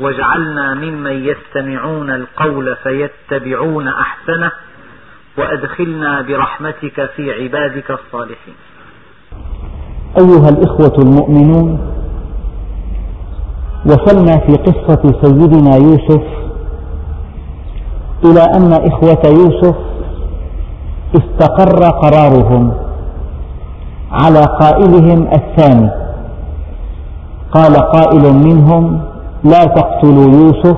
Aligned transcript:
واجعلنا 0.00 0.74
ممن 0.74 1.12
يستمعون 1.12 2.10
القول 2.10 2.76
فيتبعون 2.82 3.88
أحسنه 3.88 4.52
وأدخلنا 5.38 6.22
برحمتك 6.22 7.10
في 7.16 7.32
عبادك 7.32 7.90
الصالحين. 7.90 8.54
أيها 10.18 10.48
الإخوة 10.48 10.98
المؤمنون 10.98 11.94
وصلنا 13.86 14.38
في 14.38 14.52
قصة 14.52 15.02
سيدنا 15.22 15.76
يوسف 15.76 16.22
إلى 18.24 18.42
أن 18.56 18.72
إخوة 18.72 19.22
يوسف 19.26 19.76
استقر 21.14 21.82
قرارهم 21.90 22.74
على 24.12 24.40
قائلهم 24.60 25.28
الثاني. 25.32 25.90
قال 27.52 27.76
قائل 27.76 28.34
منهم 28.34 29.13
لا 29.44 29.64
تقتلوا 29.64 30.32
يوسف 30.32 30.76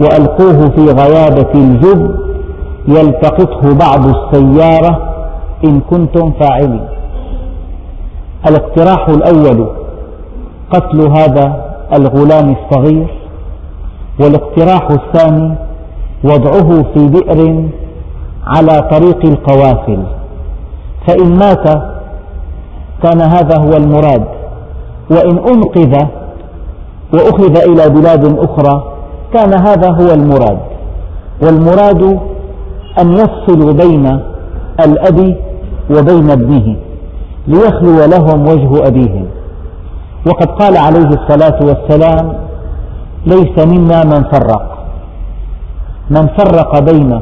وألقوه 0.00 0.70
في 0.70 0.84
غيابة 0.86 1.52
الجب 1.54 2.16
يلتقطه 2.88 3.74
بعض 3.74 4.06
السيارة 4.08 5.14
إن 5.64 5.80
كنتم 5.80 6.32
فاعلين. 6.40 6.86
الاقتراح 8.48 9.08
الأول 9.08 9.68
قتل 10.70 11.00
هذا 11.00 11.64
الغلام 11.92 12.56
الصغير. 12.56 13.06
والاقتراح 14.20 14.90
الثاني 14.90 15.54
وضعه 16.24 16.82
في 16.82 17.08
بئر 17.08 17.68
على 18.46 18.88
طريق 18.90 19.26
القوافل. 19.26 20.02
فإن 21.06 21.38
مات 21.38 21.68
كان 23.02 23.20
هذا 23.20 23.58
هو 23.58 23.76
المراد. 23.76 24.24
وإن 25.10 25.38
أنقذ 25.38 26.06
وأخذ 27.14 27.56
إلى 27.56 27.88
بلاد 27.88 28.38
أخرى. 28.38 28.92
كان 29.34 29.54
هذا 29.54 29.90
هو 29.90 30.14
المراد. 30.14 30.58
والمراد 31.42 32.02
أن 33.00 33.12
يفصلوا 33.12 33.72
بين 33.72 34.20
الأب 34.80 35.36
وبين 35.90 36.30
ابنه 36.30 36.76
ليخلو 37.48 38.04
لهم 38.04 38.42
وجه 38.42 38.86
أبيهم 38.88 39.26
وقد 40.26 40.46
قال 40.46 40.76
عليه 40.76 41.08
الصلاة 41.08 41.58
والسلام 41.62 42.32
ليس 43.26 43.66
منا 43.66 44.04
من 44.04 44.24
فرق. 44.32 44.76
من 46.10 46.26
فرق 46.38 46.78
بين 46.78 47.12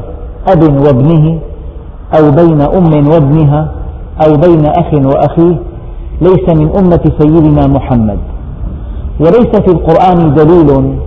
أب 0.49 0.63
وابنه 0.87 1.39
أو 2.19 2.31
بين 2.31 2.61
أم 2.61 3.09
وابنها 3.09 3.73
أو 4.27 4.37
بين 4.37 4.67
أخ 4.67 4.95
وأخيه 4.95 5.57
ليس 6.21 6.49
من 6.49 6.77
أمة 6.79 7.13
سيدنا 7.19 7.67
محمد. 7.67 8.19
وليس 9.21 9.53
في 9.65 9.69
القرآن 9.69 10.35
دليل 10.35 10.99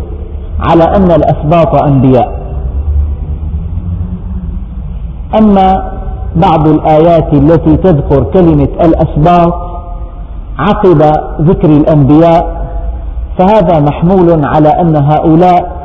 على 0.59 0.83
أن 0.83 1.11
الأسباط 1.11 1.83
أنبياء. 1.83 2.37
أما 5.39 5.91
بعض 6.35 6.67
الآيات 6.67 7.33
التي 7.33 7.77
تذكر 7.77 8.23
كلمة 8.23 8.67
الأسباط 8.85 9.53
عقب 10.59 11.01
ذكر 11.41 11.69
الأنبياء 11.69 12.67
فهذا 13.37 13.79
محمول 13.79 14.45
على 14.45 14.69
أن 14.69 14.95
هؤلاء 14.95 15.77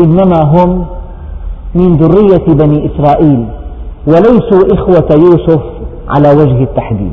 إنما 0.00 0.42
هم 0.42 0.84
من 1.74 1.96
ذرية 1.96 2.46
بني 2.54 2.90
إسرائيل 2.90 3.46
وليسوا 4.06 4.74
إخوة 4.74 5.08
يوسف 5.12 5.62
على 6.08 6.30
وجه 6.30 6.62
التحديد. 6.62 7.12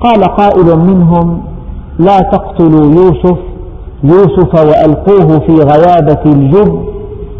قال 0.00 0.24
قائل 0.24 0.78
منهم 0.78 1.42
لا 1.98 2.18
تقتلوا 2.20 2.86
يوسف 2.86 3.38
يوسف 4.04 4.54
وألقوه 4.54 5.38
في 5.38 5.52
غيابة 5.52 6.22
الجب 6.26 6.84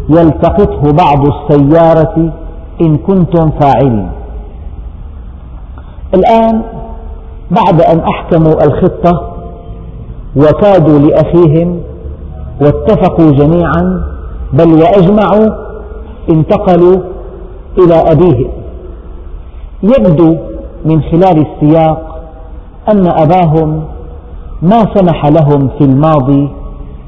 يلتقطه 0.09 0.91
بعض 0.91 1.27
السيارة 1.27 2.33
إن 2.81 2.97
كنتم 2.97 3.49
فاعلين. 3.59 4.09
الآن 6.13 6.61
بعد 7.51 7.81
أن 7.81 7.99
أحكموا 7.99 8.53
الخطة 8.63 9.31
وكادوا 10.35 10.99
لأخيهم 10.99 11.81
واتفقوا 12.61 13.31
جميعا 13.31 14.03
بل 14.53 14.73
وأجمعوا 14.73 15.49
انتقلوا 16.29 16.97
إلى 17.77 17.95
أبيهم. 18.11 18.49
يبدو 19.83 20.35
من 20.85 21.01
خلال 21.01 21.45
السياق 21.45 22.21
أن 22.89 23.07
أباهم 23.07 23.83
ما 24.65 24.85
سمح 24.95 25.25
لهم 25.25 25.69
في 25.77 25.83
الماضي 25.83 26.49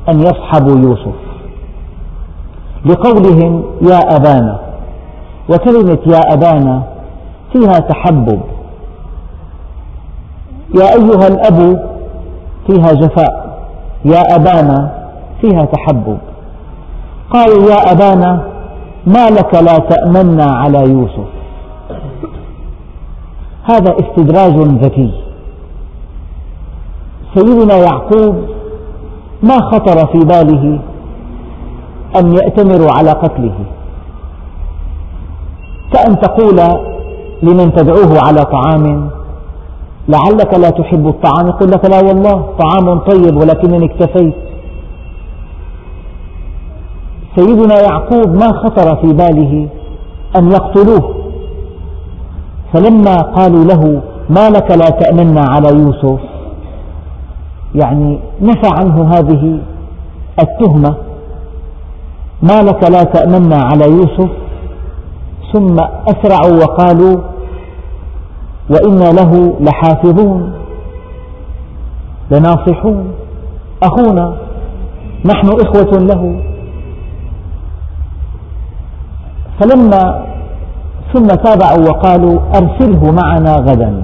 أن 0.09 0.19
يصحبوا 0.19 0.79
يوسف. 0.79 1.15
لقولهم 2.85 3.63
يا 3.81 4.15
أبانا 4.15 4.59
وكلمة 5.49 5.99
يا 6.07 6.33
أبانا 6.33 6.83
فيها 7.53 7.79
تحبب. 7.79 8.41
يا 10.75 10.83
أيها 10.83 11.27
الأب 11.27 11.87
فيها 12.67 12.93
جفاء 12.93 13.59
يا 14.05 14.35
أبانا 14.35 15.07
فيها 15.41 15.65
تحبب. 15.65 16.17
قالوا 17.29 17.71
يا 17.71 17.91
أبانا 17.91 18.47
ما 19.07 19.29
لك 19.29 19.53
لا 19.53 19.77
تأمنا 19.77 20.45
على 20.45 20.91
يوسف. 20.91 21.27
هذا 23.63 23.95
استدراج 23.99 24.55
ذكي. 24.83 25.26
سيدنا 27.37 27.77
يعقوب 27.77 28.35
ما 29.43 29.57
خطر 29.71 30.07
في 30.07 30.19
باله 30.19 30.79
أن 32.19 32.31
يأتمروا 32.31 32.91
على 32.97 33.11
قتله. 33.11 33.55
كأن 35.93 36.19
تقول 36.19 36.57
لمن 37.43 37.73
تدعوه 37.73 38.19
على 38.27 38.41
طعام 38.45 39.09
لعلك 40.09 40.59
لا 40.59 40.69
تحب 40.69 41.07
الطعام 41.07 41.47
يقول 41.47 41.71
لك 41.71 41.89
لا 41.89 41.99
والله 42.07 42.45
طعام 42.59 42.99
طيب 42.99 43.35
ولكنني 43.35 43.85
اكتفيت. 43.85 44.33
سيدنا 47.35 47.81
يعقوب 47.81 48.27
ما 48.27 48.47
خطر 48.63 48.95
في 48.95 49.13
باله 49.13 49.67
أن 50.37 50.51
يقتلوه. 50.51 51.15
فلما 52.73 53.15
قالوا 53.21 53.63
له 53.63 54.01
ما 54.29 54.49
لك 54.49 54.71
لا 54.71 54.89
تأمنا 54.89 55.41
على 55.49 55.69
يوسف؟ 55.69 56.19
يعني 57.83 58.19
نفى 58.41 58.69
عنه 58.79 59.09
هذه 59.13 59.59
التهمة 60.39 60.95
ما 62.43 62.61
لك 62.61 62.91
لا 62.91 63.03
تأمنا 63.03 63.57
على 63.57 63.85
يوسف 63.85 64.29
ثم 65.53 65.75
أسرعوا 66.07 66.63
وقالوا 66.63 67.21
وإنا 68.69 69.11
له 69.11 69.57
لحافظون 69.59 70.53
لناصحون 72.31 73.11
أخونا 73.83 74.33
نحن 75.25 75.47
إخوة 75.47 75.99
له. 75.99 76.41
فلما 79.59 80.25
ثم 81.13 81.27
تابعوا 81.27 81.89
وقالوا 81.89 82.39
أرسله 82.55 83.11
معنا 83.11 83.55
غدا 83.55 84.03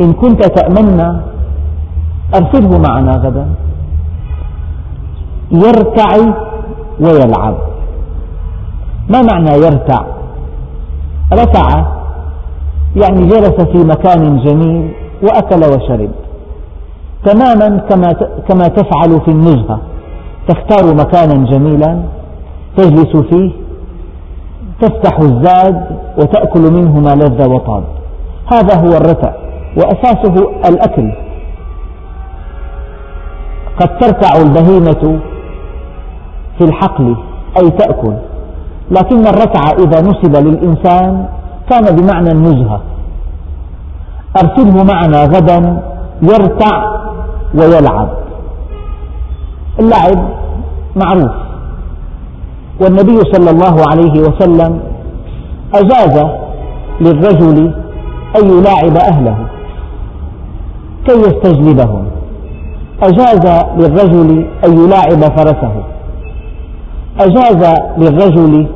إن 0.00 0.12
كنت 0.12 0.44
تأمنا 0.44 1.20
أرسله 2.34 2.78
معنا 2.78 3.12
غدا. 3.12 3.46
يرتع 5.52 6.10
ويلعب. 7.00 7.54
ما 9.08 9.22
معنى 9.22 9.50
يرتع 9.50 10.04
رتع 11.32 11.68
يعني 12.96 13.26
جلس 13.26 13.60
في 13.72 13.78
مكان 13.78 14.38
جميل 14.44 14.92
وأكل 15.22 15.64
وشرب. 15.64 16.10
تماما 17.24 17.78
كما 17.78 18.12
كما 18.48 18.68
تفعل 18.68 19.20
في 19.24 19.30
النزهة 19.30 19.80
تختار 20.48 20.94
مكانا 20.94 21.46
جميلا 21.46 22.02
تجلس 22.76 23.16
فيه 23.16 23.52
تفتح 24.80 25.18
الزاد 25.18 25.98
وتأكل 26.18 26.60
منه 26.60 27.00
ما 27.00 27.14
لذ 27.14 27.48
وطاب. 27.48 27.84
هذا 28.52 28.80
هو 28.80 28.96
الرتع 28.96 29.32
وأساسه 29.76 30.50
الأكل. 30.68 31.12
قد 33.80 33.98
ترتع 33.98 34.40
البهيمة 34.40 35.20
في 36.58 36.64
الحقل 36.64 37.16
أي 37.62 37.70
تأكل. 37.70 38.14
لكن 38.90 39.26
الرتع 39.26 39.62
إذا 39.78 40.00
نسب 40.00 40.36
للإنسان 40.36 41.26
كان 41.70 41.96
بمعنى 41.96 42.30
النزهة 42.30 42.80
أرسله 44.36 44.84
معنا 44.84 45.24
غدا 45.24 45.82
يرتع 46.22 47.00
ويلعب. 47.54 48.08
اللعب 49.80 50.28
معروف. 50.96 51.32
والنبي 52.80 53.18
صلى 53.32 53.50
الله 53.50 53.84
عليه 53.90 54.20
وسلم 54.20 54.80
أجاز 55.74 56.26
للرجل 57.00 57.74
أن 58.36 58.50
يلاعب 58.50 58.96
أهله 58.96 59.36
كي 61.06 61.12
يستجلبهم. 61.12 62.19
أجاز 63.02 63.62
للرجل 63.76 64.46
أن 64.66 64.72
يلاعب 64.84 65.36
فرسه. 65.36 65.72
أجاز 67.20 67.74
للرجل 67.98 68.66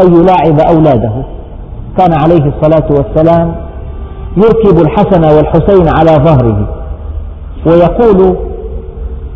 أن 0.00 0.14
يلاعب 0.14 0.60
أولاده. 0.76 1.12
كان 1.98 2.12
عليه 2.12 2.52
الصلاة 2.52 2.88
والسلام 2.90 3.54
يركب 4.36 4.80
الحسن 4.82 5.24
والحسين 5.36 5.88
على 5.98 6.24
ظهره 6.24 6.68
ويقول 7.66 8.36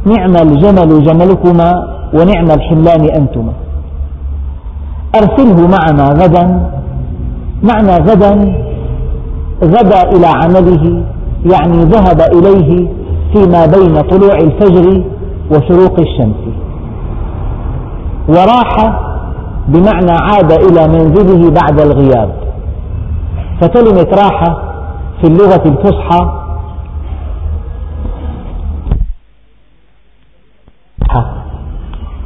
نعم 0.07 0.37
الجمل 0.37 1.03
جملكما 1.03 1.73
ونعم 2.15 2.51
الحملان 2.51 3.01
أنتما. 3.19 3.53
أرسله 5.15 5.69
معنا 5.69 6.09
غدا. 6.25 6.71
معنى 7.63 7.97
غدا 7.97 8.55
غدا 9.65 10.03
إلى 10.17 10.27
عمله 10.27 11.03
يعني 11.53 11.77
ذهب 11.85 12.21
إليه 12.21 12.89
فيما 13.37 13.67
بين 13.67 14.01
طلوع 14.01 14.35
الفجر 14.39 15.05
وشروق 15.51 16.01
الشمس. 16.01 16.37
وراح 18.29 18.75
بمعنى 19.69 20.13
عاد 20.13 20.53
إلى 20.53 20.89
منزله 20.89 21.51
بعد 21.51 21.81
الغياب. 21.81 22.37
فكلمة 23.61 24.07
راحة 24.23 24.63
في 25.21 25.29
اللغة 25.29 25.63
الفصحى. 25.67 26.47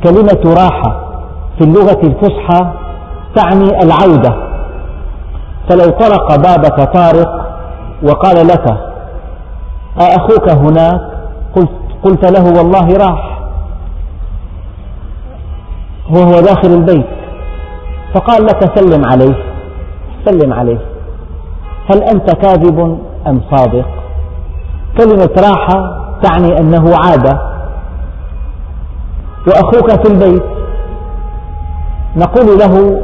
كلمة 0.04 0.54
راحة 0.54 1.00
في 1.58 1.64
اللغة 1.64 2.00
الفصحى 2.02 2.72
تعني 3.34 3.82
العودة. 3.82 4.50
فلو 5.68 5.90
طرق 5.90 6.36
بابك 6.36 6.92
طارق 6.92 7.30
وقال 8.02 8.46
لك 8.46 8.89
أأخوك 9.98 10.50
هناك؟ 10.50 11.00
قلت, 11.56 11.70
قلت 12.02 12.38
له 12.38 12.44
والله 12.58 12.96
راح. 12.96 13.40
وهو 16.10 16.40
داخل 16.40 16.68
البيت. 16.68 17.06
فقال 18.14 18.44
لك 18.44 18.78
سلم 18.78 19.04
عليه. 19.04 19.34
سلم 20.24 20.52
عليه. 20.52 20.78
هل 21.90 22.02
أنت 22.02 22.30
كاذب 22.34 22.98
أم 23.26 23.40
صادق؟ 23.50 23.86
كلمة 24.98 25.30
راحة 25.48 26.00
تعني 26.22 26.58
أنه 26.58 26.94
عاد. 27.04 27.38
وأخوك 29.46 30.06
في 30.06 30.12
البيت. 30.12 30.42
نقول 32.16 32.58
له 32.58 33.02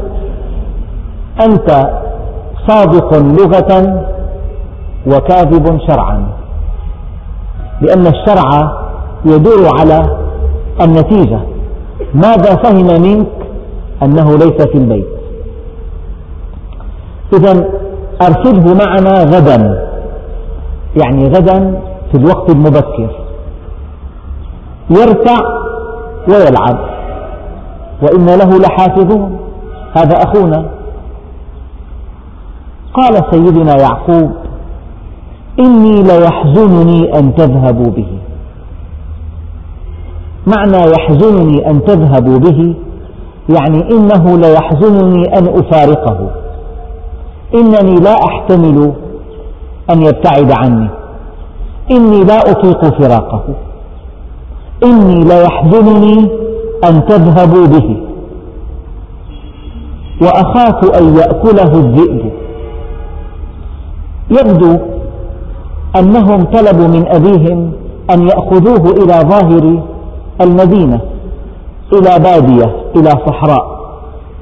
أنت 1.41 1.71
صادق 2.69 3.19
لغة 3.19 4.03
وكاذب 5.06 5.79
شرعا. 5.88 6.36
لأن 7.81 8.06
الشرع 8.06 8.73
يدور 9.25 9.70
على 9.81 10.19
النتيجة. 10.81 11.40
ماذا 12.14 12.56
فهم 12.56 13.02
منك 13.02 13.26
أنه 14.02 14.31
ليس 14.31 14.67
في 14.67 14.75
البيت؟ 14.75 15.06
إذا 17.32 17.69
أرسله 18.23 18.75
معنا 18.75 19.23
غدا. 19.23 19.88
يعني 21.02 21.28
غدا 21.28 21.81
في 22.12 22.19
الوقت 22.19 22.50
المبكر. 22.50 23.11
يرتع 24.90 25.38
ويلعب. 26.28 26.78
وإن 28.02 28.26
له 28.26 28.58
لحافظون. 28.58 29.38
هذا 29.96 30.17
أخونا. 30.17 30.64
قال 32.94 33.23
سيدنا 33.31 33.76
يعقوب 33.81 34.31
إني 35.61 36.03
ليحزنني 36.03 37.19
أن 37.19 37.35
تذهبوا 37.35 37.91
به. 37.91 38.06
معنى 40.47 40.91
يحزنني 40.91 41.70
أن 41.70 41.85
تذهبوا 41.85 42.38
به 42.38 42.75
يعني 43.49 43.91
إنه 43.91 44.38
ليحزنني 44.38 45.38
أن 45.38 45.49
أفارقه. 45.49 46.31
إنني 47.55 47.94
لا 47.94 48.14
أحتمل 48.25 48.93
أن 49.91 50.03
يبتعد 50.03 50.53
عني. 50.53 50.88
إني 51.91 52.25
لا 52.25 52.50
أطيق 52.50 52.85
فراقه. 52.85 53.44
إني 54.85 55.25
ليحزنني 55.25 56.29
أن 56.88 57.06
تذهبوا 57.06 57.67
به. 57.67 57.97
وأخاف 60.23 60.99
أن 61.00 61.17
يأكله 61.17 61.73
الذئب. 61.75 62.32
يبدو 64.31 64.79
أنهم 65.98 66.44
طلبوا 66.44 66.88
من 66.88 67.06
أبيهم 67.08 67.72
أن 68.10 68.28
يأخذوه 68.28 68.90
إلى 68.90 69.28
ظاهر 69.31 69.82
المدينة 70.40 71.00
إلى 71.93 72.25
بادية 72.25 72.76
إلى 72.96 73.10
صحراء. 73.10 73.76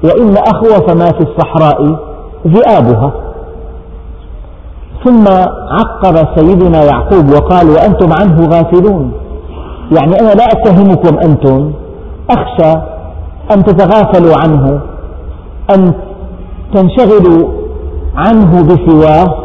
وإن 0.03 0.37
أخوف 0.37 0.89
ما 0.89 1.05
في 1.05 1.21
الصحراء 1.21 1.99
ذئابها. 2.47 3.11
ثم 5.05 5.25
عقب 5.71 6.27
سيدنا 6.35 6.83
يعقوب 6.83 7.31
وقال 7.31 7.69
وأنتم 7.69 8.13
عنه 8.21 8.49
غافلون. 8.49 9.11
يعني 9.97 10.19
أنا 10.19 10.33
لا 10.33 10.45
أتهمكم 10.45 11.17
أنتم. 11.17 11.71
أخشى 12.29 12.79
أن 13.51 13.63
تتغافلوا 13.63 14.35
عنه 14.43 14.79
أن 15.75 15.93
تنشغلوا 16.73 17.49
عنه 18.15 18.63
بسواه 18.63 19.35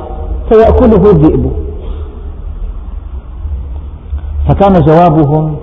فيأكله 0.52 1.10
الذئب. 1.10 1.69
فكان 4.50 4.72
جوابهم 4.72 5.56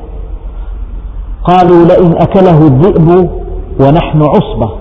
قالوا 1.43 1.85
لئن 1.85 2.13
أكله 2.21 2.57
الذئب 2.57 3.29
ونحن 3.79 4.21
عصبة. 4.21 4.71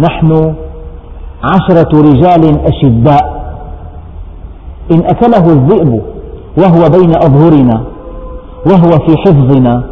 نحن 0.00 0.54
عشرة 1.44 2.00
رجال 2.00 2.60
أشداء. 2.66 3.44
إن 4.92 5.02
أكله 5.04 5.52
الذئب 5.52 6.02
وهو 6.58 6.88
بين 6.98 7.16
أظهرنا 7.16 7.84
وهو 8.66 8.90
في 9.06 9.16
حفظنا 9.16 9.84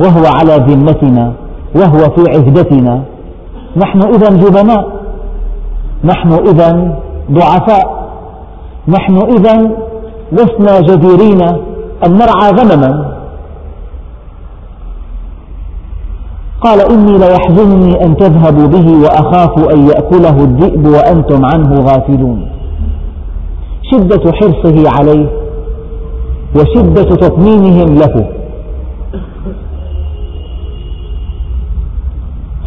وهو 0.00 0.24
على 0.38 0.56
ذمتنا 0.56 1.32
وهو 1.76 1.98
في 1.98 2.24
عهدتنا. 2.30 3.02
نحن 3.76 4.02
إذا 4.02 4.30
جبناء. 4.30 4.88
نحن 6.04 6.32
إذا 6.32 6.98
ضعفاء. 7.30 8.10
نحن 8.88 9.16
إذا 9.16 9.70
لسنا 10.32 10.80
جديرين 10.80 11.69
أن 12.06 12.12
نرعى 12.12 12.50
غنما. 12.50 13.20
قال 16.60 16.80
إني 16.92 17.18
ليحزنني 17.18 18.04
أن 18.04 18.16
تذهبوا 18.16 18.66
به 18.66 18.86
وأخاف 19.02 19.72
أن 19.74 19.88
يأكله 19.88 20.44
الذئب 20.44 20.86
وأنتم 20.86 21.44
عنه 21.44 21.74
غافلون. 21.74 22.48
شدة 23.82 24.32
حرصه 24.32 24.90
عليه 24.98 25.26
وشدة 26.56 27.02
تطمينهم 27.02 27.94
له. 27.94 28.30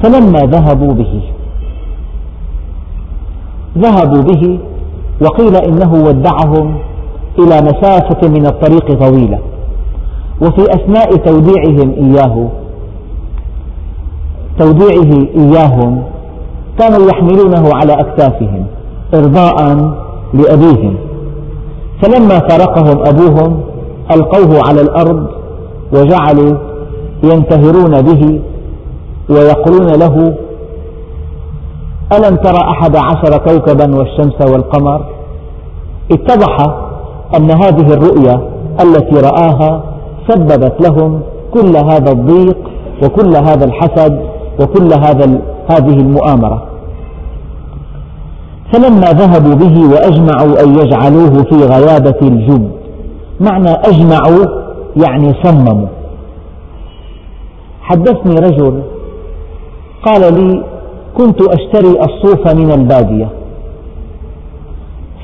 فلما 0.03 0.39
ذهبوا 0.39 0.93
به 0.93 1.21
ذهبوا 3.77 4.21
به 4.21 4.59
وقيل 5.21 5.55
إنه 5.55 5.93
ودعهم 5.93 6.75
إلى 7.39 7.61
مسافة 7.61 8.27
من 8.29 8.45
الطريق 8.45 9.05
طويلة. 9.05 9.39
وفي 10.41 10.61
أثناء 10.61 11.15
توديعهم 11.15 11.93
إياه 11.97 12.49
توديعه 14.59 15.27
إياهم 15.35 16.03
كانوا 16.79 17.07
يحملونه 17.09 17.69
على 17.73 17.93
أكتافهم 17.93 18.65
إرضاء 19.13 19.55
لأبيهم. 20.33 20.95
فلما 22.03 22.39
فارقهم 22.39 23.07
أبوهم 23.07 23.61
ألقوه 24.11 24.61
على 24.67 24.81
الأرض 24.81 25.27
وجعلوا 25.93 26.57
ينتهرون 27.23 28.01
به 28.01 28.41
ويقولون 29.29 29.87
له 29.99 30.35
ألم 32.13 32.35
ترى 32.35 32.57
أحد 32.57 32.95
عشر 32.95 33.37
كوكبا 33.37 33.95
والشمس 33.97 34.51
والقمر؟ 34.51 35.05
اتضح 36.11 36.57
أن 37.37 37.51
هذه 37.51 37.93
الرؤيا 37.93 38.49
التي 38.81 39.15
رآها 39.15 39.83
سببت 40.27 40.73
لهم 40.81 41.21
كل 41.53 41.77
هذا 41.77 42.11
الضيق 42.11 42.57
وكل 43.03 43.35
هذا 43.35 43.65
الحسد 43.65 44.19
وكل 44.61 44.93
هذا 44.93 45.41
هذه 45.71 45.99
المؤامرة. 45.99 46.63
فلما 48.73 49.07
ذهبوا 49.11 49.55
به 49.55 49.93
وأجمعوا 49.93 50.63
أن 50.63 50.75
يجعلوه 50.75 51.43
في 51.43 51.55
غيابة 51.55 52.19
الجب 52.21 52.71
معنى 53.39 53.69
أجمعوا 53.69 54.45
يعني 55.05 55.33
صمموا. 55.43 55.87
حدثني 57.81 58.35
رجل 58.35 58.81
قال 60.05 60.33
لي 60.33 60.63
كنت 61.17 61.41
أشتري 61.41 61.99
الصوف 61.99 62.55
من 62.55 62.71
البادية. 62.71 63.29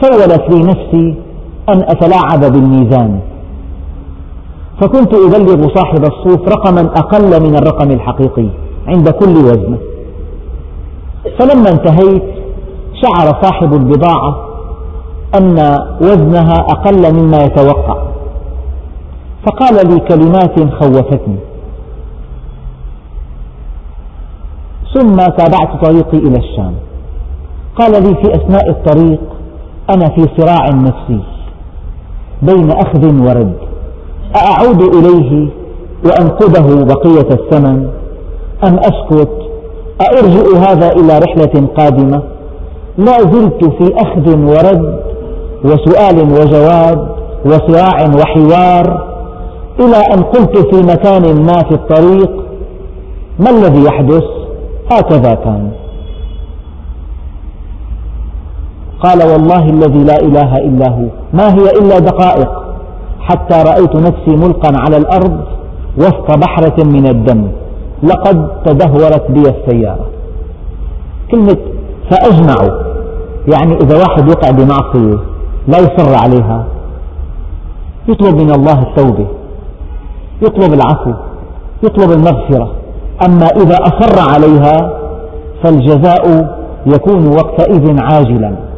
سولت 0.01 0.43
لي 0.49 0.63
نفسي 0.63 1.15
أن 1.73 1.81
أتلاعب 1.81 2.51
بالميزان. 2.53 3.19
فكنت 4.81 5.13
أبلغ 5.13 5.75
صاحب 5.75 6.03
الصوف 6.03 6.47
رقما 6.47 6.81
أقل 6.81 7.43
من 7.43 7.55
الرقم 7.55 7.91
الحقيقي 7.91 8.49
عند 8.87 9.09
كل 9.09 9.37
وزن. 9.37 9.77
فلما 11.39 11.69
انتهيت 11.69 12.23
شعر 12.93 13.41
صاحب 13.41 13.73
البضاعة 13.73 14.45
أن 15.39 15.53
وزنها 16.01 16.53
أقل 16.53 17.13
مما 17.13 17.37
يتوقع. 17.37 18.03
فقال 19.45 19.87
لي 19.87 19.99
كلمات 19.99 20.73
خوفتني. 20.73 21.35
ثم 24.93 25.15
تابعت 25.15 25.85
طريقي 25.85 26.17
إلى 26.17 26.37
الشام. 26.37 26.73
قال 27.75 27.91
لي 27.91 28.15
في 28.15 28.35
أثناء 28.35 28.69
الطريق 28.69 29.19
أنا 29.95 30.09
في 30.09 30.25
صراع 30.37 30.69
نفسي. 30.69 31.19
بين 32.41 32.71
أخذ 32.71 33.05
ورد. 33.05 33.53
أأعود 34.35 34.81
إليه 34.95 35.47
وأنقذه 36.05 36.83
بقية 36.83 37.27
الثمن 37.31 37.87
أم 38.63 38.79
أسكت؟ 38.79 39.29
أرجئ 40.01 40.57
هذا 40.57 40.91
إلى 40.91 41.19
رحلة 41.19 41.67
قادمة؟ 41.77 42.21
لا 42.97 43.17
زلت 43.17 43.65
في 43.65 43.93
أخذ 43.95 44.37
ورد 44.37 44.99
وسؤال 45.63 46.19
وجواب 46.31 47.15
وصراع 47.45 48.09
وحوار 48.17 49.09
إلى 49.79 49.97
أن 50.13 50.23
قلت 50.23 50.57
في 50.57 50.81
مكان 50.83 51.45
ما 51.45 51.63
في 51.63 51.71
الطريق 51.71 52.31
ما 53.39 53.49
الذي 53.49 53.83
يحدث؟ 53.83 54.23
هكذا 54.91 55.33
كان. 55.33 55.71
قال 59.03 59.31
والله 59.31 59.69
الذي 59.69 60.03
لا 60.03 60.19
إله 60.19 60.57
إلا 60.57 60.89
هو. 60.89 61.05
ما 61.33 61.53
هي 61.53 61.71
إلا 61.81 61.99
دقائق. 61.99 62.49
حتى 63.19 63.55
رأيت 63.55 63.95
نفسي 63.95 64.35
ملقا 64.47 64.71
على 64.77 64.97
الأرض 64.97 65.39
وسط 65.97 66.37
بحرة 66.37 66.83
من 66.83 67.07
الدم. 67.07 67.47
لقد 68.03 68.63
تدهورت 68.65 69.31
بي 69.31 69.41
السيارة. 69.41 70.05
كلمة 71.31 71.57
فأجمعوا 72.11 72.79
يعني 73.53 73.73
إذا 73.75 73.97
واحد 73.97 74.29
وقع 74.29 74.49
بمعصية 74.49 75.19
لا 75.67 75.77
يصر 75.77 76.15
عليها. 76.23 76.65
يطلب 78.07 78.41
من 78.41 78.51
الله 78.51 78.81
التوبة. 78.81 79.27
يطلب 80.41 80.73
العفو. 80.73 81.13
يطلب 81.83 82.11
المغفرة. 82.11 82.71
أما 83.25 83.45
إذا 83.45 83.75
أصر 83.75 84.33
عليها 84.33 84.99
فالجزاء 85.63 86.55
يكون 86.85 87.27
وقتئذ 87.27 87.95
عاجلا. 88.01 88.68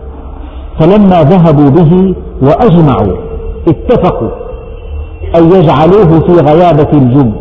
فلما 0.79 1.23
ذهبوا 1.23 1.69
به 1.69 2.15
وأجمعوا 2.41 3.17
اتفقوا 3.67 4.29
أن 5.35 5.43
يجعلوه 5.51 6.19
في 6.19 6.33
غيابة 6.33 6.89
الجب 6.93 7.33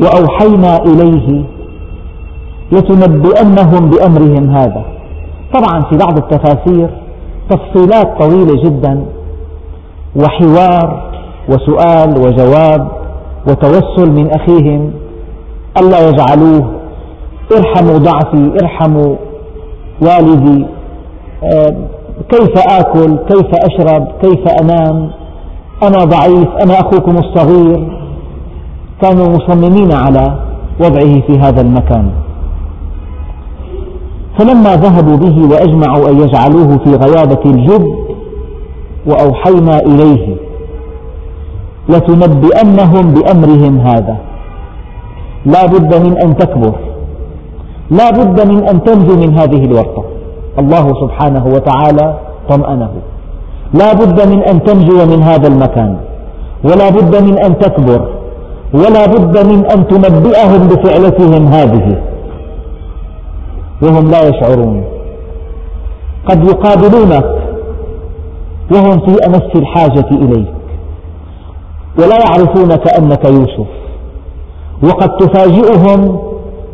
وأوحينا 0.00 0.76
إليه 0.82 1.44
لتنبئنهم 2.72 3.90
بأمرهم 3.90 4.50
هذا. 4.50 4.84
طبعا 5.54 5.80
في 5.90 5.96
بعض 5.96 6.18
التفاسير 6.18 6.90
تفصيلات 7.50 8.22
طويلة 8.22 8.62
جدا 8.64 9.04
وحوار 10.16 11.10
وسؤال 11.48 12.18
وجواب 12.18 12.88
وتوسل 13.48 14.10
من 14.10 14.30
أخيهم 14.30 14.92
ألا 15.78 16.08
يجعلوه؟ 16.08 16.70
ارحموا 17.58 17.98
ضعفي 17.98 18.52
ارحموا 18.62 19.16
والدي 20.02 20.66
كيف 22.28 22.58
آكل؟ 22.68 23.16
كيف 23.28 23.46
أشرب؟ 23.54 24.06
كيف 24.22 24.48
أنام؟ 24.62 25.10
أنا 25.82 26.04
ضعيف؟ 26.04 26.48
أنا 26.62 26.80
أخوكم 26.80 27.18
الصغير؟ 27.18 27.98
كانوا 29.02 29.28
مصممين 29.28 29.92
على 29.92 30.34
وضعه 30.80 31.20
في 31.26 31.38
هذا 31.38 31.60
المكان. 31.60 32.10
فلما 34.38 34.76
ذهبوا 34.76 35.16
به 35.16 35.48
وأجمعوا 35.50 36.08
أن 36.10 36.20
يجعلوه 36.20 36.78
في 36.78 36.90
غيابة 36.90 37.50
الجب 37.50 37.84
وأوحينا 39.06 39.78
إليه 39.78 40.36
لتنبئنهم 41.88 43.14
بأمرهم 43.14 43.78
هذا. 43.78 44.16
لا 45.46 45.66
بد 45.66 46.06
من 46.06 46.18
أن 46.18 46.36
تكبر. 46.36 46.74
لا 47.90 48.10
بد 48.10 48.46
من 48.48 48.68
أن 48.68 48.84
تنجو 48.84 49.16
من 49.16 49.38
هذه 49.38 49.64
الورطة. 49.64 50.04
الله 50.58 50.86
سبحانه 51.02 51.46
وتعالى 51.46 52.18
طمأنه. 52.48 52.90
لا 53.74 53.92
بد 53.92 54.28
من 54.28 54.42
أن 54.42 54.64
تنجو 54.64 55.06
من 55.06 55.22
هذا 55.22 55.48
المكان 55.48 55.96
ولا 56.64 56.88
بد 56.90 57.22
من 57.22 57.38
أن 57.38 57.58
تكبر 57.58 58.08
ولا 58.74 59.06
بد 59.06 59.46
من 59.46 59.66
أن 59.66 59.88
تنبئهم 59.88 60.68
بفعلتهم 60.68 61.46
هذه. 61.46 62.02
وهم 63.82 64.10
لا 64.10 64.28
يشعرون. 64.28 64.84
قد 66.28 66.44
يقابلونك 66.44 67.26
وهم 68.72 68.98
في 69.06 69.26
أمس 69.26 69.56
الحاجة 69.56 70.08
إليك 70.10 70.54
ولا 71.98 72.16
يعرفونك 72.26 72.88
أنك 72.98 73.24
يوسف 73.24 73.70
وقد 74.82 75.16
تفاجئهم 75.16 76.18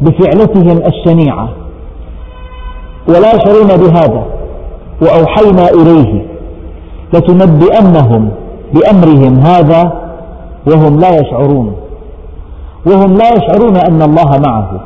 بفعلتهم 0.00 0.82
الشنيعة. 0.87 1.49
ولا 3.11 3.35
يشعرون 3.37 3.69
بهذا 3.69 4.25
وأوحينا 5.02 5.69
إليه 5.69 6.26
لتنبئنهم 7.14 8.31
بأمرهم 8.75 9.38
هذا 9.38 9.93
وهم 10.67 10.99
لا 10.99 11.21
يشعرون 11.21 11.76
وهم 12.87 13.14
لا 13.14 13.29
يشعرون 13.29 13.76
أن 13.76 14.02
الله 14.02 14.31
معه 14.47 14.81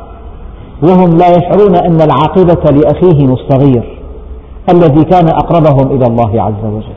وهم 0.83 1.17
لا 1.17 1.29
يشعرون 1.37 1.75
أن 1.75 2.01
العاقبة 2.01 2.71
لأخيهم 2.71 3.33
الصغير 3.33 4.01
الذي 4.69 5.03
كان 5.03 5.27
أقربهم 5.27 5.91
إلى 5.91 6.05
الله 6.05 6.41
عز 6.41 6.65
وجل. 6.65 6.95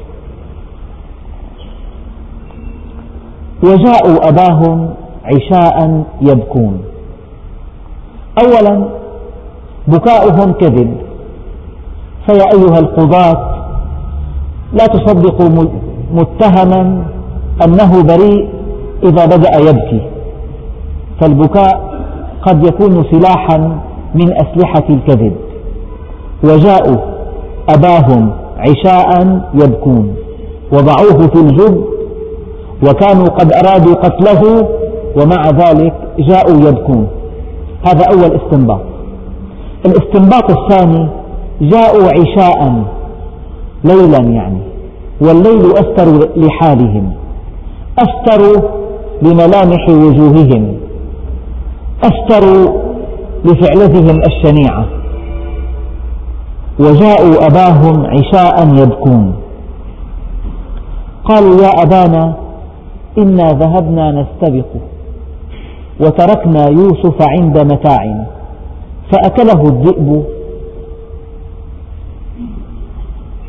وجاءوا 3.62 4.28
أباهم 4.28 4.90
عشاء 5.24 6.04
يبكون. 6.20 6.80
أولا 8.44 8.88
بكاؤهم 9.88 10.52
كذب. 10.52 10.96
فيا 12.28 12.44
أيها 12.54 12.78
القضاة 12.78 13.58
لا 14.72 14.86
تصدقوا 14.86 15.68
متهما 16.14 17.02
أنه 17.64 18.02
بريء 18.02 18.48
إذا 19.04 19.26
بدأ 19.26 19.58
يبكي. 19.58 20.00
فالبكاء 21.20 21.88
قد 22.42 22.66
يكون 22.66 23.04
سلاحا 23.10 23.78
من 24.14 24.32
أسلحة 24.32 24.84
الكذب. 24.90 25.32
وجاءوا 26.44 26.96
أباهم 27.68 28.30
عشاء 28.58 29.40
يبكون. 29.54 30.14
وضعوه 30.72 31.26
في 31.26 31.40
الجب 31.40 31.84
وكانوا 32.88 33.26
قد 33.26 33.52
أرادوا 33.52 33.94
قتله 33.94 34.68
ومع 35.16 35.42
ذلك 35.50 35.94
جاءوا 36.18 36.68
يبكون. 36.68 37.08
هذا 37.86 38.04
أول 38.04 38.40
استنباط. 38.40 38.80
الاستنباط 39.86 40.50
الثاني 40.50 41.08
جاءوا 41.60 42.08
عشاء 42.08 42.84
ليلا 43.84 44.18
يعني 44.18 44.60
والليل 45.20 45.72
أستر 45.72 46.28
لحالهم 46.36 47.12
أستروا 47.98 48.68
لملامح 49.22 49.88
وجوههم 49.88 50.76
أستروا 52.04 52.78
لفعلتهم 53.44 54.20
الشنيعة. 54.26 54.86
وجاءوا 56.80 57.46
أباهم 57.46 58.06
عشاء 58.06 58.68
يبكون. 58.74 59.34
قالوا 61.24 61.62
يا 61.62 61.82
أبانا 61.82 62.34
إنا 63.18 63.52
ذهبنا 63.52 64.10
نستبق 64.10 64.66
وتركنا 66.00 66.68
يوسف 66.68 67.22
عند 67.22 67.58
متاعنا 67.58 68.26
فأكله 69.12 69.62
الذئب 69.62 70.24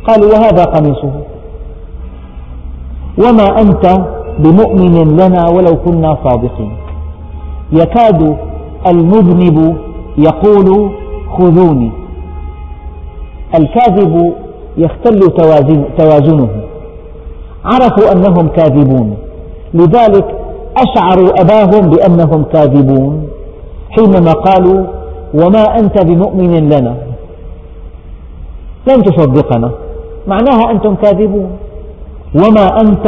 قالوا 0.08 0.34
وهذا 0.34 0.64
قميصه 0.64 1.12
وما 3.18 3.62
أنت 3.62 3.86
بمؤمن 4.40 5.18
لنا 5.18 5.50
ولو 5.50 5.76
كنا 5.86 6.18
صادقين. 6.24 6.74
يكاد 7.72 8.38
المذنب 8.88 9.78
يقول 10.18 10.92
خذوني. 11.38 11.92
الكاذب 13.56 14.34
يختل 14.78 15.20
توازنه. 15.98 16.50
عرفوا 17.66 18.12
أنهم 18.12 18.48
كاذبون. 18.48 19.18
لذلك 19.74 20.36
أشعروا 20.78 21.42
أباهم 21.42 21.90
بأنهم 21.90 22.44
كاذبون. 22.44 23.28
حينما 23.90 24.32
قالوا 24.32 24.86
وما 25.34 25.80
أنت 25.80 26.04
بمؤمن 26.04 26.70
لنا. 26.70 26.96
لن 28.88 29.04
تصدقنا. 29.04 29.72
معناها 30.30 30.72
أنتم 30.72 30.96
كاذبون. 30.96 31.50
وما 32.36 32.66
أنت 32.84 33.06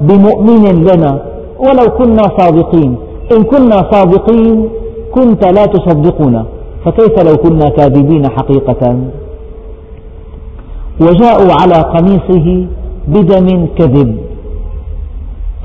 بمؤمن 0.00 0.76
لنا. 0.88 1.12
ولو 1.64 1.86
كنا 1.98 2.24
صادقين. 2.38 2.90
إن 3.32 3.42
كنا 3.42 3.78
صادقين 3.92 4.68
كنت 5.14 5.42
لا 5.56 5.64
تصدقنا. 5.74 6.42
فكيف 6.84 7.14
لو 7.28 7.36
كنا 7.44 7.68
كاذبين 7.68 8.24
حقيقة؟ 8.36 8.82
وجاءوا 11.00 11.52
على 11.60 11.78
قميصه 11.94 12.66
بدم 13.08 13.48
كذب. 13.78 14.10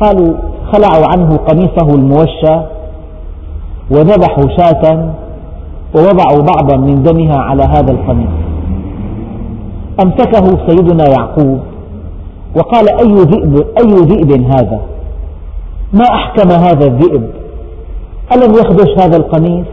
قالوا 0.02 0.34
خلعوا 0.72 1.06
عنه 1.12 1.38
قميصه 1.38 1.96
الموشى 1.96 2.56
وذبحوا 3.92 4.48
شاة 4.58 4.84
ووضعوا 5.96 6.42
بعضا 6.52 6.78
من 6.78 7.04
دمها 7.04 7.38
على 7.38 7.64
هذا 7.64 7.92
القميص. 7.92 8.36
أمسكه 10.04 10.68
سيدنا 10.68 11.10
يعقوب 11.10 11.60
وقال 12.56 12.90
أي 12.90 13.14
ذئب, 13.14 13.66
أي 13.78 13.94
ذئب 13.94 14.32
هذا؟ 14.44 14.82
ما 15.94 16.04
أحكم 16.06 16.52
هذا 16.52 16.86
الذئب؟ 16.86 17.30
ألم 18.36 18.54
يخدش 18.54 19.04
هذا 19.04 19.18
القميص؟ 19.18 19.66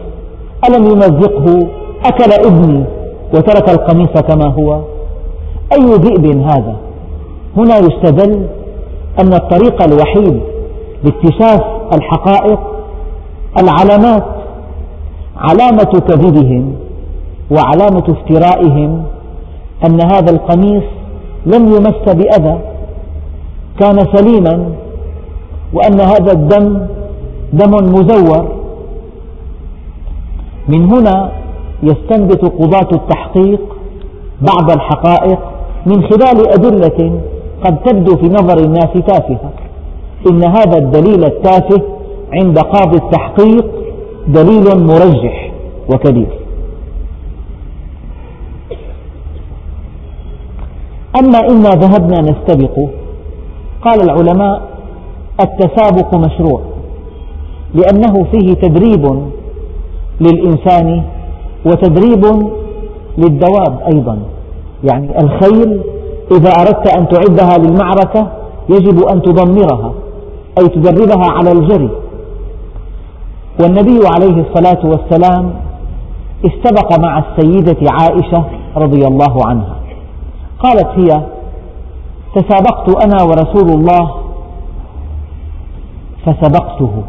ألم 0.69 0.85
يمزقه؟ 0.85 1.67
أكل 2.05 2.33
ابني 2.45 2.83
وترك 3.33 3.69
القميص 3.69 4.09
كما 4.09 4.45
هو؟ 4.53 4.81
أي 5.73 5.85
ذئب 5.85 6.25
هذا؟ 6.41 6.75
هنا 7.57 7.77
يستدل 7.77 8.47
أن 9.19 9.33
الطريق 9.33 9.83
الوحيد 9.83 10.41
لاكتشاف 11.03 11.61
الحقائق 11.93 12.59
العلامات 13.59 14.23
علامة 15.37 16.01
كذبهم 16.07 16.75
وعلامة 17.51 18.03
افترائهم 18.09 19.03
أن 19.83 19.99
هذا 20.11 20.31
القميص 20.31 20.83
لم 21.45 21.67
يمس 21.67 22.15
بأذى. 22.15 22.59
كان 23.79 23.97
سليما 24.15 24.69
وأن 25.73 25.99
هذا 25.99 26.31
الدم 26.31 26.87
دم 27.53 27.71
مزور. 27.71 28.47
من 30.67 30.93
هنا 30.93 31.31
يستنبط 31.83 32.45
قضاة 32.45 32.89
التحقيق 32.93 33.61
بعض 34.41 34.71
الحقائق 34.71 35.39
من 35.85 36.03
خلال 36.03 36.47
أدلة 36.53 37.19
قد 37.63 37.77
تبدو 37.83 38.15
في 38.17 38.27
نظر 38.29 38.57
الناس 38.57 38.93
تافهة. 39.07 39.51
إن 40.31 40.43
هذا 40.43 40.77
الدليل 40.77 41.25
التافه 41.25 41.81
عند 42.33 42.59
قاضي 42.59 42.97
التحقيق 42.97 43.65
دليل 44.27 44.83
مرجح 44.83 45.51
وكبير. 45.93 46.44
أما 51.19 51.39
إنا 51.49 51.69
ذهبنا 51.69 52.21
نستبق. 52.21 52.79
قال 53.81 54.01
العلماء 54.01 54.61
التسابق 55.41 56.15
مشروع 56.15 56.61
لأنه 57.73 58.23
فيه 58.31 58.53
تدريب 58.53 59.21
للإنسان 60.21 61.03
وتدريب 61.65 62.25
للدواب 63.17 63.79
أيضا. 63.93 64.19
يعني 64.91 65.19
الخيل 65.19 65.81
إذا 66.31 66.49
أردت 66.49 66.97
أن 66.97 67.07
تعدها 67.07 67.57
للمعركة 67.57 68.27
يجب 68.69 69.03
أن 69.13 69.21
تضمرها 69.21 69.93
أي 70.59 70.67
تدربها 70.67 71.31
على 71.31 71.51
الجري. 71.51 71.89
والنبي 73.61 73.99
عليه 74.15 74.45
الصلاة 74.49 74.81
والسلام 74.85 75.53
استبق 76.45 76.99
مع 76.99 77.19
السيدة 77.19 77.91
عائشة 77.91 78.45
رضي 78.77 79.07
الله 79.07 79.37
عنها. 79.45 79.75
قالت 80.65 80.87
هي 80.99 81.21
تسابقت 82.35 83.05
أنا 83.05 83.23
ورسول 83.23 83.69
الله. 83.69 84.21
فسبقته. 86.25 87.03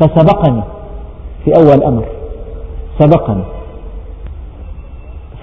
فسبقني 0.00 0.62
في 1.44 1.52
أول 1.56 1.84
أمر. 1.84 2.04
سبقني. 2.98 3.44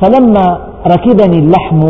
فلما 0.02 0.68
ركبني 0.88 1.40
اللحم 1.40 1.82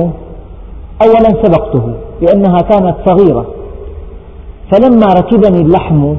أولا 1.01 1.43
سبقته 1.43 1.93
لأنها 2.21 2.57
كانت 2.57 2.95
صغيرة. 3.09 3.45
فلما 4.71 5.07
ركبني 5.13 5.61
اللحم 5.61 6.15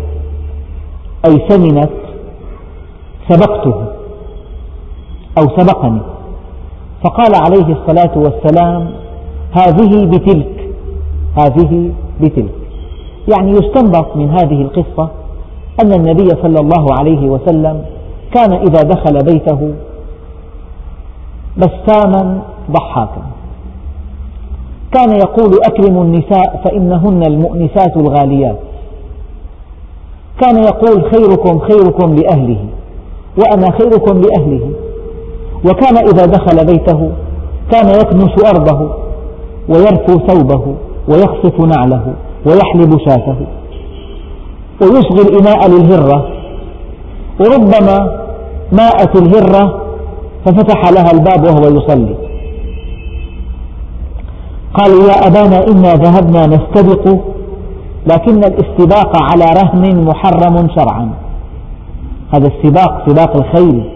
أي 1.29 1.49
سمنت 1.49 1.91
سبقته 3.29 3.87
أو 5.39 5.45
سبقني. 5.59 6.16
فقال 7.05 7.33
عليه 7.35 7.77
الصلاة 7.77 8.19
والسلام 8.19 8.91
هذه 9.53 10.07
بتلك 10.07 10.69
هذه 11.39 11.91
بتلك. 12.21 12.55
يعني 13.29 13.51
يستنبط 13.51 14.17
من 14.17 14.31
هذه 14.31 14.63
القصة 14.63 15.11
أن 15.85 15.93
النبي 15.93 16.29
صلى 16.43 16.61
الله 16.61 16.87
عليه 16.99 17.29
وسلم 17.31 17.85
كان 18.35 18.53
إذا 18.53 18.83
دخل 18.83 19.19
بيته 19.33 19.73
بساما 21.57 22.43
ضحاكا. 22.71 23.23
كان 24.93 25.17
يقول 25.17 25.59
أكرموا 25.67 26.05
النساء 26.05 26.63
فإنهن 26.65 27.23
المؤنسات 27.27 27.97
الغاليات. 27.97 28.59
كان 30.41 30.57
يقول 30.65 31.11
خيركم 31.15 31.59
خيركم 31.59 32.15
لأهله 32.15 32.65
وأنا 33.39 33.71
خيركم 33.71 34.21
لأهله. 34.21 34.71
وكان 35.67 35.97
إذا 35.97 36.27
دخل 36.27 36.67
بيته 36.67 37.11
كان 37.73 37.89
يكنس 37.89 38.45
أرضه 38.45 38.91
ويرفو 39.69 40.27
ثوبه 40.27 40.75
ويخصف 41.09 41.61
نعله 41.61 42.15
ويحلب 42.47 42.99
شاته 43.09 43.37
ويصغي 44.83 45.23
الإناء 45.29 45.71
للهرة 45.71 46.29
وربما 47.41 48.27
ماءت 48.73 49.17
الهرة 49.17 49.83
ففتح 50.45 50.91
لها 50.91 51.11
الباب 51.11 51.45
وهو 51.45 51.77
يصلي. 51.77 52.15
قالوا 54.75 55.09
يا 55.09 55.27
أبانا 55.27 55.67
إنا 55.69 55.93
ذهبنا 55.95 56.47
نستبق 56.47 57.19
لكن 58.07 58.39
الاستباق 58.39 59.23
على 59.23 59.45
رهن 59.45 60.05
محرم 60.05 60.69
شرعا. 60.77 61.11
هذا 62.35 62.49
السباق 62.49 63.11
سباق 63.11 63.37
الخيل. 63.37 63.96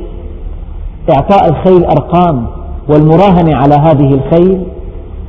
إعطاء 1.16 1.51
الخيل 1.51 1.85
أرقام 1.85 2.46
والمراهنة 2.88 3.57
على 3.57 3.75
هذه 3.75 4.14
الخيل 4.14 4.62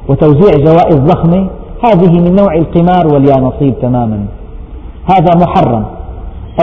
وتوزيع 0.09 0.51
جوائز 0.65 0.95
ضخمة 0.95 1.49
هذه 1.85 2.19
من 2.19 2.35
نوع 2.35 2.55
القمار 2.55 3.07
واليانصيب 3.13 3.73
تماما. 3.81 4.25
هذا 5.05 5.35
محرم. 5.35 5.85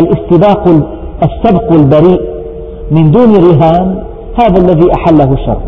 الاستباق 0.00 0.68
السبق 1.22 1.72
البريء 1.72 2.20
من 2.90 3.10
دون 3.10 3.36
رهان 3.36 4.04
هذا 4.40 4.60
الذي 4.60 4.92
أحله 4.92 5.32
الشرع 5.32 5.60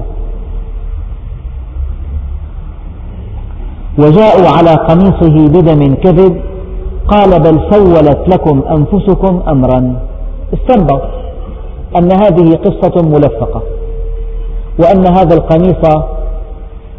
وجاءوا 3.98 4.48
على 4.58 4.70
قميصه 4.70 5.48
بدم 5.48 5.94
كذب 5.94 6.40
قال 7.08 7.40
بل 7.40 7.60
سولت 7.70 8.18
لكم 8.28 8.62
أنفسكم 8.70 9.42
أمرا. 9.48 9.94
استنبط. 10.54 11.19
أن 11.98 12.12
هذه 12.12 12.55
قصة 12.55 13.09
ملفقة 13.09 13.62
وأن 14.79 15.07
هذا 15.07 15.35
القميص 15.35 15.94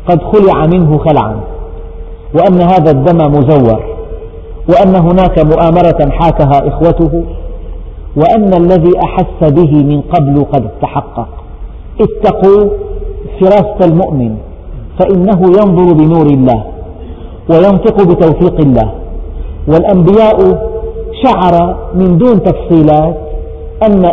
قد 0.07 0.21
خلع 0.21 0.65
منه 0.65 0.97
خلعا 0.97 1.39
وأن 2.35 2.61
هذا 2.61 2.91
الدم 2.91 3.31
مزور 3.31 3.83
وأن 4.69 4.95
هناك 4.95 5.45
مؤامرة 5.45 6.09
حاكها 6.09 6.67
إخوته 6.67 7.23
وأن 8.15 8.53
الذي 8.53 8.91
أحس 9.05 9.51
به 9.51 9.71
من 9.83 10.01
قبل 10.01 10.45
قد 10.53 10.69
تحقق. 10.81 11.27
اتقوا 12.01 12.69
فراسة 13.41 13.85
المؤمن 13.85 14.35
فإنه 14.99 15.41
ينظر 15.41 15.93
بنور 15.93 16.25
الله 16.25 16.63
وينطق 17.49 18.03
بتوفيق 18.03 18.59
الله. 18.59 18.91
والأنبياء 19.67 20.37
شعر 21.23 21.75
من 21.95 22.17
دون 22.17 22.43
تفصيلات 22.43 23.30
أن 23.87 24.05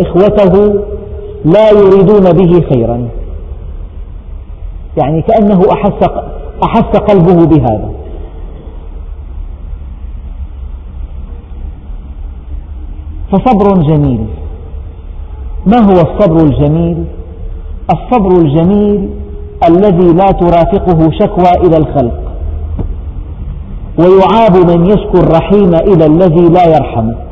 إخوته 0.00 0.74
لا 1.44 1.70
يريدون 1.70 2.32
به 2.32 2.60
خيرا. 2.72 3.08
يعني 5.02 5.22
كأنه 5.22 5.62
أحس, 5.72 6.08
أحس 6.64 6.96
قلبه 6.96 7.46
بهذا. 7.46 7.90
فصبر 13.32 13.82
جميل. 13.82 14.26
ما 15.66 15.78
هو 15.78 15.92
الصبر 15.92 16.44
الجميل؟ 16.44 17.04
الصبر 17.92 18.38
الجميل 18.38 19.10
الذي 19.68 20.12
لا 20.12 20.26
ترافقه 20.26 21.10
شكوى 21.10 21.66
إلى 21.66 21.76
الخلق 21.76 22.20
ويعاب 23.98 24.56
من 24.70 24.86
يشكو 24.86 25.18
الرحيم 25.18 25.74
إلى 25.74 26.06
الذي 26.06 26.48
لا 26.48 26.76
يرحمه. 26.76 27.29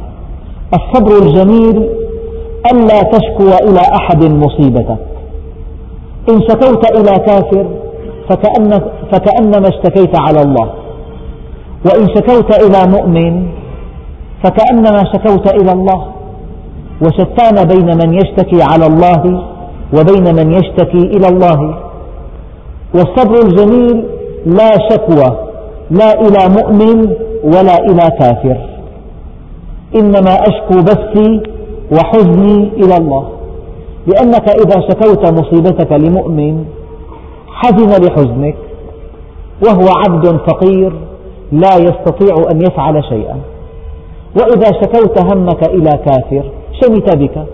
الصبر 0.75 1.27
الجميل 1.27 1.89
ألا 2.73 3.03
تشكو 3.03 3.49
إلى 3.69 3.81
أحد 4.01 4.25
مصيبتك. 4.25 4.99
إن 6.31 6.41
شكوت 6.49 6.91
إلى 6.91 7.19
كافر 7.27 7.67
فكأن 8.31 8.81
فكأنما 9.13 9.69
اشتكيت 9.69 10.21
على 10.21 10.43
الله. 10.43 10.71
وإن 11.87 12.07
شكوت 12.17 12.65
إلى 12.65 12.91
مؤمن 12.93 13.47
فكأنما 14.45 15.05
شكوت 15.13 15.63
إلى 15.63 15.73
الله. 15.73 16.07
وشتان 17.03 17.65
بين 17.69 17.87
من 17.87 18.15
يشتكي 18.15 18.63
على 18.63 18.87
الله 18.87 19.43
وبين 19.99 20.35
من 20.35 20.53
يشتكي 20.53 21.17
إلى 21.17 21.29
الله. 21.29 21.79
والصبر 22.95 23.35
الجميل 23.45 24.05
لا 24.47 24.71
شكوى 24.91 25.39
لا 25.91 26.21
إلى 26.21 26.55
مؤمن 26.59 27.15
ولا 27.45 27.77
إلى 27.79 28.11
كافر. 28.21 28.78
إنما 29.97 30.35
أشكو 30.49 30.83
بثي 30.83 31.43
وحزني 31.93 32.71
إلى 32.77 32.97
الله. 32.97 33.29
لأنك 34.07 34.49
إذا 34.49 34.81
شكوت 34.81 35.33
مصيبتك 35.33 35.93
لمؤمن 35.93 36.65
حزن 37.53 38.05
لحزنك 38.05 38.57
وهو 39.67 39.87
عبد 39.97 40.27
فقير 40.27 40.93
لا 41.53 41.77
يستطيع 41.77 42.51
أن 42.51 42.61
يفعل 42.61 43.05
شيئا. 43.05 43.37
وإذا 44.37 44.67
شكوت 44.83 45.19
همك 45.33 45.69
إلى 45.69 45.91
كافر 45.91 46.43
شمت 46.81 47.17
بك. 47.17 47.45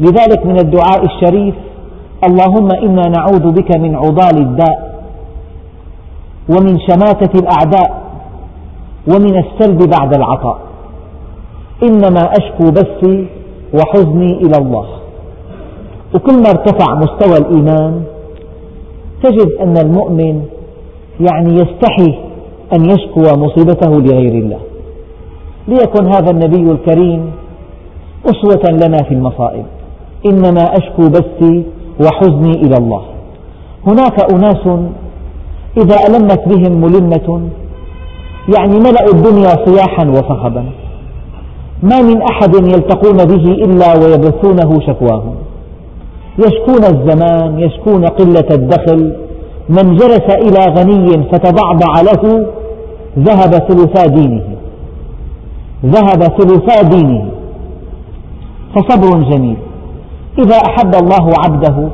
لذلك 0.00 0.46
من 0.46 0.58
الدعاء 0.58 1.04
الشريف 1.04 1.54
اللهم 2.28 2.68
إنا 2.72 3.02
نعوذ 3.08 3.52
بك 3.52 3.76
من 3.76 3.96
عضال 3.96 4.36
الداء 4.38 4.96
ومن 6.48 6.78
شماتة 6.78 7.40
الأعداء 7.40 8.02
ومن 9.08 9.38
السلب 9.38 9.78
بعد 9.78 10.14
العطاء. 10.16 10.58
إنما 11.82 12.32
أشكو 12.32 12.70
بثي 12.70 13.26
وحزني 13.74 14.32
إلى 14.32 14.56
الله. 14.58 14.86
وكلما 16.14 16.50
ارتفع 16.50 16.94
مستوى 16.94 17.36
الإيمان 17.38 18.02
تجد 19.22 19.52
أن 19.60 19.76
المؤمن 19.76 20.42
يعني 21.20 21.54
يستحي 21.54 22.18
أن 22.76 22.84
يشكو 22.84 23.20
مصيبته 23.20 23.90
لغير 24.00 24.32
الله. 24.32 24.60
ليكن 25.68 26.06
هذا 26.06 26.30
النبي 26.30 26.70
الكريم 26.70 27.30
أسوة 28.26 28.70
لنا 28.70 28.96
في 28.96 29.14
المصائب. 29.14 29.64
إنما 30.26 30.62
أشكو 30.62 31.08
بثي 31.08 31.64
وحزني 32.00 32.52
إلى 32.52 32.76
الله. 32.76 33.02
هناك 33.86 34.32
أناس 34.32 34.66
إذا 35.76 35.96
ألمت 36.06 36.48
بهم 36.48 36.80
ملمة 36.80 37.48
يعني 38.58 38.78
ملأوا 38.78 39.14
الدنيا 39.14 39.48
صياحا 39.66 40.08
وصخبا 40.10 40.64
ما 41.82 42.02
من 42.02 42.22
أحد 42.22 42.54
يلتقون 42.54 43.16
به 43.16 43.52
إلا 43.52 43.98
ويبثونه 43.98 44.80
شكواهم. 44.86 45.34
يشكون 46.38 46.84
الزمان 46.84 47.58
يشكون 47.58 48.04
قلة 48.04 48.48
الدخل. 48.50 49.16
من 49.68 49.96
جلس 49.96 50.26
إلى 50.30 50.74
غني 50.78 51.28
فتضعضع 51.32 52.00
له 52.00 52.46
ذهب 53.18 53.50
ثلثا 53.68 54.06
دينه. 54.06 54.42
ذهب 55.84 56.22
ثلثا 56.22 56.82
دينه. 56.82 57.30
فصبر 58.74 59.22
جميل. 59.30 59.56
إذا 60.38 60.56
أحب 60.56 60.94
الله 60.94 61.32
عبده 61.44 61.88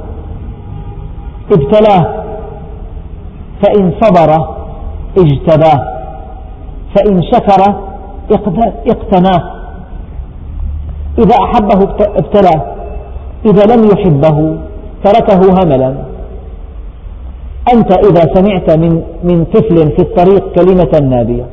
ابتلاه. 1.52 2.24
فإن 3.62 3.92
صبر 4.00 4.48
اجتباه. 5.18 5.80
فإن 6.96 7.22
شكر 7.22 7.74
اقتناه. 8.86 9.61
إذا 11.18 11.36
أحبه 11.44 11.88
ابتلاه 12.00 12.62
إذا 13.46 13.76
لم 13.76 13.84
يحبه 13.92 14.56
تركه 15.04 15.40
هملا. 15.62 15.94
أنت 17.74 17.92
إذا 17.92 18.34
سمعت 18.34 18.70
من, 18.70 19.02
من 19.24 19.44
طفل 19.44 19.76
في 19.76 19.98
الطريق 19.98 20.52
كلمة 20.52 21.08
نابية 21.16 21.44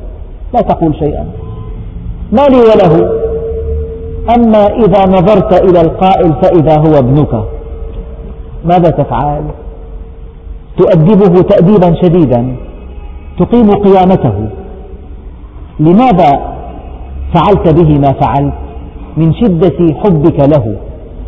لا 0.54 0.60
تقول 0.60 0.94
شيئا. 0.94 1.26
ما 2.32 2.42
لي 2.52 2.60
وله. 2.60 3.20
أما 4.36 4.66
إذا 4.66 5.02
نظرت 5.06 5.70
إلى 5.70 5.80
القائل 5.80 6.32
فإذا 6.42 6.78
هو 6.78 6.98
ابنك. 6.98 7.44
ماذا 8.64 8.90
تفعل؟ 8.90 9.44
تؤدبه 10.78 11.42
تأديبا 11.42 11.94
شديدا. 12.02 12.56
تقيم 13.38 13.70
قيامته. 13.70 14.48
لماذا 15.80 16.30
فعلت 17.34 17.74
به 17.74 17.98
ما 17.98 18.12
فعلت؟ 18.12 18.59
من 19.16 19.34
شدة 19.34 19.94
حبك 20.04 20.48
له 20.56 20.76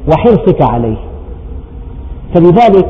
وحرصك 0.08 0.62
عليه. 0.72 0.96
فلذلك 2.34 2.88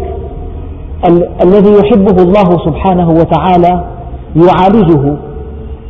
ال 1.09 1.29
الذي 1.45 1.73
يحبه 1.73 2.23
الله 2.23 2.65
سبحانه 2.67 3.11
وتعالى 3.11 3.85
يعالجه 4.37 5.17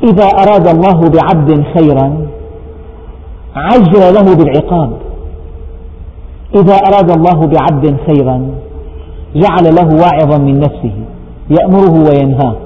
إذا 0.04 0.24
أراد 0.24 0.68
الله 0.68 1.10
بعبد 1.10 1.64
خيرا 1.74 2.26
عجل 3.56 4.14
له 4.14 4.36
بالعقاب. 4.36 4.90
إذا 6.54 6.74
أراد 6.74 7.10
الله 7.10 7.46
بعبد 7.46 7.96
خيرا 8.06 8.50
جعل 9.34 9.74
له 9.74 9.88
واعظا 10.02 10.38
من 10.38 10.58
نفسه 10.58 10.92
يأمره 11.50 12.10
وينهاه. 12.10 12.56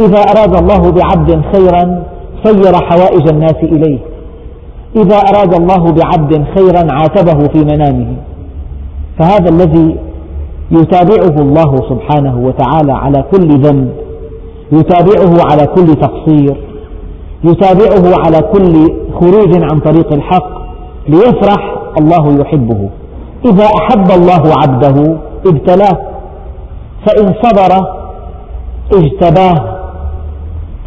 إذا 0.00 0.18
أراد 0.18 0.56
الله 0.56 0.92
بعبد 0.92 1.42
خيرا 1.54 2.02
سير 2.44 2.74
حوائج 2.74 3.28
الناس 3.32 3.56
إليه. 3.62 3.98
إذا 4.96 5.16
أراد 5.16 5.54
الله 5.54 5.92
بعبد 5.92 6.44
خيرا 6.54 6.92
عاتبه 6.92 7.48
في 7.48 7.64
منامه. 7.64 8.16
فهذا 9.18 9.48
الذي 9.50 9.96
يتابعه 10.70 11.42
الله 11.42 11.76
سبحانه 11.76 12.38
وتعالى 12.38 12.92
على 12.92 13.24
كل 13.32 13.48
ذنب 13.48 13.90
يتابعه 14.72 15.50
على 15.50 15.66
كل 15.66 15.86
تقصير 15.94 16.56
يتابعه 17.44 18.14
على 18.26 18.38
كل 18.52 18.74
خروج 19.20 19.62
عن 19.62 19.78
طريق 19.78 20.12
الحق 20.12 20.48
ليفرح 21.08 21.76
الله 22.00 22.40
يحبه. 22.40 22.88
إذا 23.44 23.64
أحب 23.64 24.10
الله 24.10 24.54
عبده 24.62 25.16
ابتلاه 25.46 25.98
فإن 27.06 27.34
صبر 27.42 27.86
اجتباه 28.94 29.78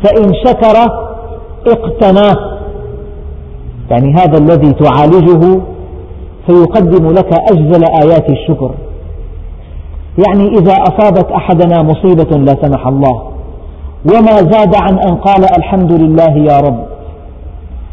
فإن 0.04 0.34
شكر 0.46 0.78
اقتناه. 1.68 2.59
يعني 3.92 4.14
هذا 4.14 4.38
الذي 4.38 4.74
تعالجه 4.74 5.62
فيقدم 6.48 7.08
لك 7.08 7.34
أجزل 7.52 7.84
آيات 8.04 8.30
الشكر. 8.30 8.72
يعني 10.28 10.48
إذا 10.48 10.74
أصابت 10.74 11.32
أحدنا 11.32 11.82
مصيبة 11.82 12.38
لا 12.38 12.56
سمح 12.62 12.88
الله 12.88 13.24
وما 14.06 14.36
زاد 14.36 14.76
عن 14.76 15.00
أن 15.00 15.16
قال 15.16 15.46
الحمد 15.58 15.92
لله 15.92 16.54
يا 16.54 16.60
رب 16.60 16.86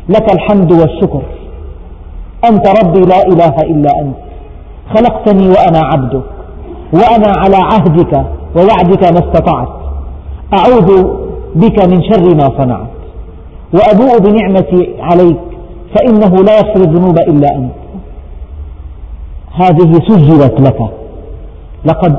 لك 0.08 0.34
الحمد 0.34 0.72
والشكر. 0.72 1.22
أنت 2.50 2.68
ربي 2.84 3.00
لا 3.00 3.26
إله 3.26 3.54
إلا 3.62 3.90
أنت. 4.00 4.16
خلقتني 4.96 5.48
وأنا 5.48 5.80
عبدك 5.84 6.26
وأنا 6.92 7.32
على 7.36 7.56
عهدك 7.56 8.26
ووعدك 8.56 9.02
ما 9.12 9.18
استطعت. 9.18 9.68
أعوذ 10.54 11.04
بك 11.54 11.88
من 11.88 12.02
شر 12.02 12.34
ما 12.34 12.48
صنعت 12.58 12.88
وأبوء 13.74 14.18
بنعمتي 14.18 14.94
عليك. 15.00 15.38
فإنه 15.96 16.44
لا 16.44 16.56
يغفر 16.56 16.80
الذنوب 16.80 17.18
إلا 17.18 17.56
أنت. 17.56 17.72
هذه 19.52 19.92
سجلت 20.08 20.60
لك. 20.60 20.90
لقد 21.84 22.16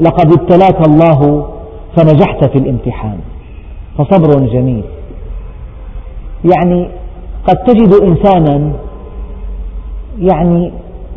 لقد 0.00 0.32
ابتلاك 0.32 0.88
الله 0.88 1.48
فنجحت 1.96 2.44
في 2.44 2.58
الامتحان. 2.58 3.18
فصبر 3.98 4.46
جميل. 4.46 4.84
يعني 6.44 6.88
قد 7.46 7.56
تجد 7.56 7.92
إنسانا 8.02 8.72
يعني 10.18 10.72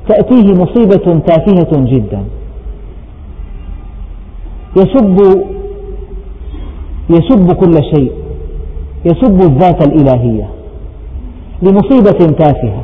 تأتيه 0.08 0.54
مصيبة 0.54 1.19
تافهة 1.19 1.86
جدا. 1.86 2.23
يسب 4.78 5.43
يسب 7.10 7.52
كل 7.52 7.73
شيء. 7.95 8.12
يسب 9.06 9.41
الذات 9.41 9.88
الإلهية. 9.88 10.52
لمصيبة 11.63 12.36
تافهة. 12.39 12.84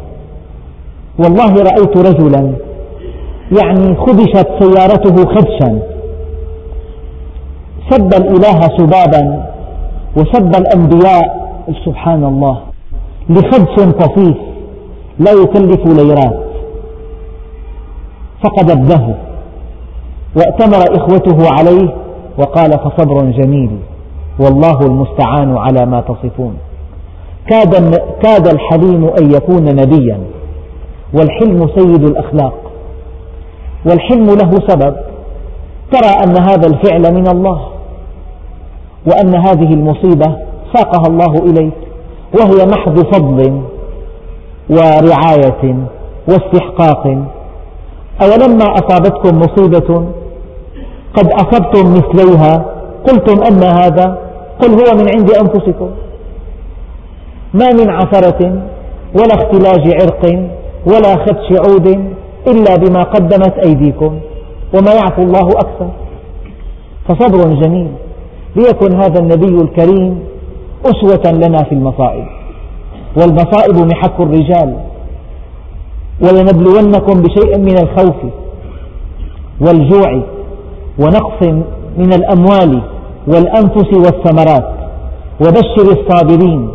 والله 1.20 1.54
رأيت 1.54 1.98
رجلا 1.98 2.54
يعني 3.62 3.96
خدشت 3.96 4.48
سيارته 4.60 5.16
خدشا. 5.36 5.80
سب 7.90 8.14
الإله 8.14 8.60
سبابا 8.78 9.46
وسب 10.18 10.52
الأنبياء 10.56 11.26
سبحان 11.86 12.24
الله 12.24 12.58
لخدش 13.30 13.76
طفيف 13.76 14.38
لا 15.20 15.32
يكلف 15.32 15.86
ليرات 15.86 16.40
فقد 18.44 18.72
ابنه 18.72 19.16
وأتمر 20.38 20.98
إخوته 20.98 21.38
عليه 21.58 21.96
وقال 22.38 22.72
فصبر 22.72 23.32
جميل 23.32 23.72
والله 24.40 24.80
المستعان 24.82 25.58
على 25.58 25.86
ما 25.86 26.02
تصفون. 26.02 26.54
كاد, 27.50 27.96
كاد 28.22 28.48
الحليم 28.48 29.06
أن 29.22 29.32
يكون 29.32 29.66
نبيا 29.66 30.20
والحلم 31.14 31.70
سيد 31.76 32.04
الأخلاق 32.04 32.54
والحلم 33.86 34.26
له 34.26 34.52
سبب 34.68 34.96
ترى 35.92 36.10
أن 36.24 36.38
هذا 36.38 36.68
الفعل 36.68 37.14
من 37.14 37.28
الله 37.28 37.62
وأن 39.08 39.36
هذه 39.36 39.74
المصيبة 39.74 40.36
ساقها 40.74 41.08
الله 41.08 41.34
إليك 41.46 41.74
وهي 42.40 42.66
محض 42.66 43.00
فضل 43.00 43.62
ورعاية 44.70 45.76
واستحقاق. 46.28 47.08
أولما 48.22 48.66
أصابتكم 48.66 49.40
مصيبة 49.40 50.06
قد 51.14 51.32
أصبتم 51.32 51.94
مثليها 51.94 52.66
قلتم 53.08 53.44
أن 53.44 53.64
هذا 53.64 54.18
قل 54.62 54.70
هو 54.72 54.98
من 54.98 55.06
عند 55.16 55.32
أنفسكم. 55.32 55.90
ما 57.54 57.70
من 57.70 57.90
عثرة 57.90 58.64
ولا 59.16 59.34
اختلاج 59.34 59.94
عرق 60.02 60.50
ولا 60.86 61.16
خدش 61.26 61.60
عود 61.60 61.88
إلا 62.48 62.76
بما 62.76 63.02
قدمت 63.04 63.54
أيديكم 63.66 64.20
وما 64.76 64.94
يعفو 64.94 65.22
الله 65.22 65.48
أكثر. 65.50 65.90
فصبر 67.08 67.54
جميل 67.54 67.92
ليكن 68.56 68.96
هذا 68.96 69.20
النبي 69.20 69.62
الكريم 69.62 70.20
أسوة 70.86 71.32
لنا 71.32 71.64
في 71.64 71.72
المصائب. 71.72 72.26
والمصائب 73.18 73.78
محك 73.94 74.20
الرجال 74.20 74.76
ولنبلونكم 76.22 77.22
بشيء 77.22 77.58
من 77.58 77.78
الخوف 77.84 78.16
والجوع 79.62 80.22
ونقص 81.00 81.44
من 81.98 82.14
الأموال 82.14 82.82
والأنفس 83.28 83.94
والثمرات 83.94 84.74
وبشر 85.42 86.00
الصابرين. 86.00 86.70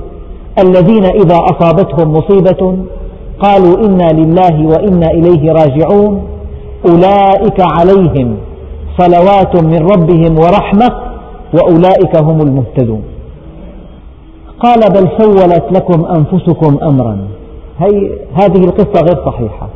الذين 0.59 1.05
إذا 1.05 1.37
أصابتهم 1.37 2.13
مصيبة 2.13 2.77
قالوا 3.39 3.87
إنا 3.87 4.13
لله 4.13 4.67
وإنا 4.67 5.11
إليه 5.11 5.53
راجعون 5.53 6.23
أولئك 6.89 7.61
عليهم 7.61 8.37
صلوات 8.99 9.63
من 9.63 9.87
ربهم 9.87 10.39
ورحمة 10.39 10.93
وأولئك 11.55 12.17
هم 12.17 12.41
المهتدون. 12.41 13.03
قال 14.61 14.81
بل 14.81 15.09
سولت 15.19 15.65
لكم 15.73 16.05
أنفسكم 16.05 16.79
أمرا. 16.83 17.19
هي 17.79 18.11
هذه 18.35 18.65
القصة 18.65 19.05
غير 19.05 19.25
صحيحة. 19.27 19.69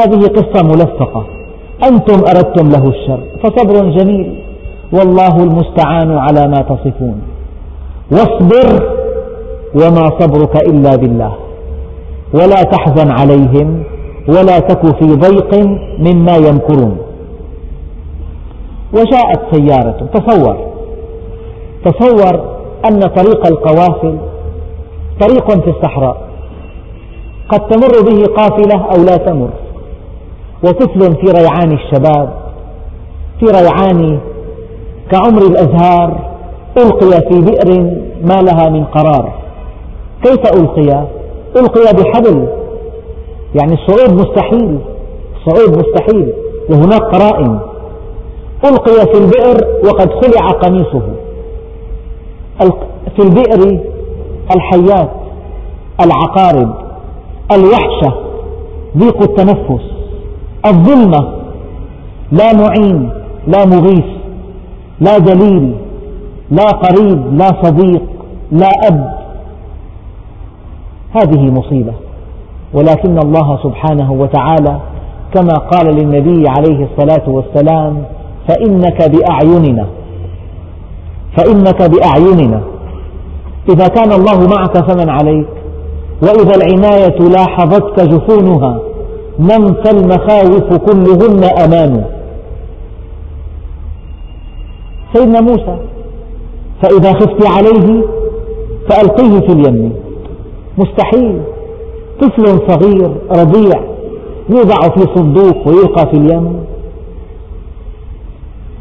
هذه 0.00 0.20
قصة 0.26 0.66
ملفقة 0.66 1.26
أنتم 1.84 2.24
أردتم 2.28 2.68
له 2.68 2.88
الشر 2.88 3.20
فصبر 3.42 3.90
جميل 3.90 4.34
والله 4.92 5.36
المستعان 5.36 6.18
على 6.18 6.48
ما 6.48 6.60
تصفون. 6.60 7.22
واصبر 8.12 8.96
وما 9.76 10.10
صبرك 10.20 10.56
إلا 10.68 10.96
بالله. 10.96 11.32
ولا 12.34 12.62
تحزن 12.62 13.10
عليهم 13.10 13.82
ولا 14.28 14.58
تك 14.58 14.98
في 14.98 15.06
ضيق 15.06 15.54
مما 15.98 16.36
يمكرون. 16.36 16.96
وجاءت 18.92 19.40
سيارة. 19.54 20.06
تصور. 20.14 20.56
تصور 21.84 22.56
أن 22.88 23.00
طريق 23.00 23.46
القوافل 23.46 24.16
طريق 25.20 25.50
في 25.50 25.70
الصحراء 25.70 26.16
قد 27.48 27.60
تمر 27.68 28.02
به 28.10 28.24
قافلة 28.36 28.84
أو 28.84 29.04
لا 29.04 29.16
تمر. 29.16 29.50
وطفل 30.64 31.00
في 31.00 31.26
ريعان 31.40 31.72
الشباب 31.72 32.28
في 33.40 33.46
ريعان 33.46 34.18
كعمر 35.10 35.42
الأزهار 35.42 36.18
ألقي 36.78 37.20
في 37.28 37.40
بئر 37.40 37.82
ما 38.22 38.42
لها 38.42 38.68
من 38.70 38.84
قرار. 38.84 39.45
كيف 40.26 40.60
ألقي؟ 40.60 41.06
ألقي 41.56 41.92
بحبل. 42.02 42.48
يعني 43.54 43.74
الصعود 43.74 44.20
مستحيل 44.20 44.78
الصعود 45.36 45.78
مستحيل. 45.78 46.32
وهناك 46.70 47.02
قرائن. 47.02 47.58
ألقي 48.64 49.12
في 49.12 49.18
البئر 49.18 49.66
وقد 49.84 50.10
خلع 50.10 50.50
قميصه. 50.50 51.02
في 53.16 53.22
البئر 53.22 53.80
الحيات 54.56 55.10
العقارب 56.00 56.74
الوحشة 57.52 58.14
ضيق 58.96 59.22
التنفس 59.22 59.84
الظلمة. 60.66 61.36
لا 62.32 62.52
معين 62.52 63.10
لا 63.46 63.64
مغيث 63.66 64.04
لا 65.00 65.18
دليل 65.18 65.76
لا 66.50 66.64
قريب 66.64 67.38
لا 67.38 67.62
صديق 67.62 68.02
لا 68.52 68.68
أب. 68.88 69.25
هذه 71.16 71.50
مصيبة. 71.50 71.92
ولكن 72.74 73.18
الله 73.18 73.58
سبحانه 73.62 74.12
وتعالى 74.12 74.80
كما 75.34 75.54
قال 75.54 75.94
للنبي 75.94 76.44
عليه 76.48 76.88
الصلاة 76.88 77.28
والسلام 77.28 78.04
فإنك 78.48 79.10
بأعيننا 79.10 79.86
فإنك 81.36 81.90
بأعيننا. 81.90 82.60
إذا 83.68 83.88
كان 83.88 84.12
الله 84.12 84.46
معك 84.56 84.90
فمن 84.90 85.10
عليك 85.10 85.46
وإذا 86.22 86.54
العناية 86.56 87.18
لاحظتك 87.18 88.00
جفونها 88.00 88.78
نم 89.38 89.74
فالمخاوف 89.84 90.76
كلهن 90.76 91.44
أمان. 91.64 92.04
سيدنا 95.14 95.40
موسى 95.40 95.76
فإذا 96.82 97.12
خفت 97.12 97.46
عليه 97.46 98.02
فألقيه 98.88 99.40
في 99.40 99.52
اليم. 99.52 100.05
مستحيل. 100.78 101.42
طفل 102.20 102.44
صغير 102.46 103.10
رضيع 103.30 103.80
يوضع 104.48 104.76
في 104.94 105.00
صندوق 105.14 105.68
ويلقى 105.68 106.06
في 106.10 106.16
اليم. 106.16 106.64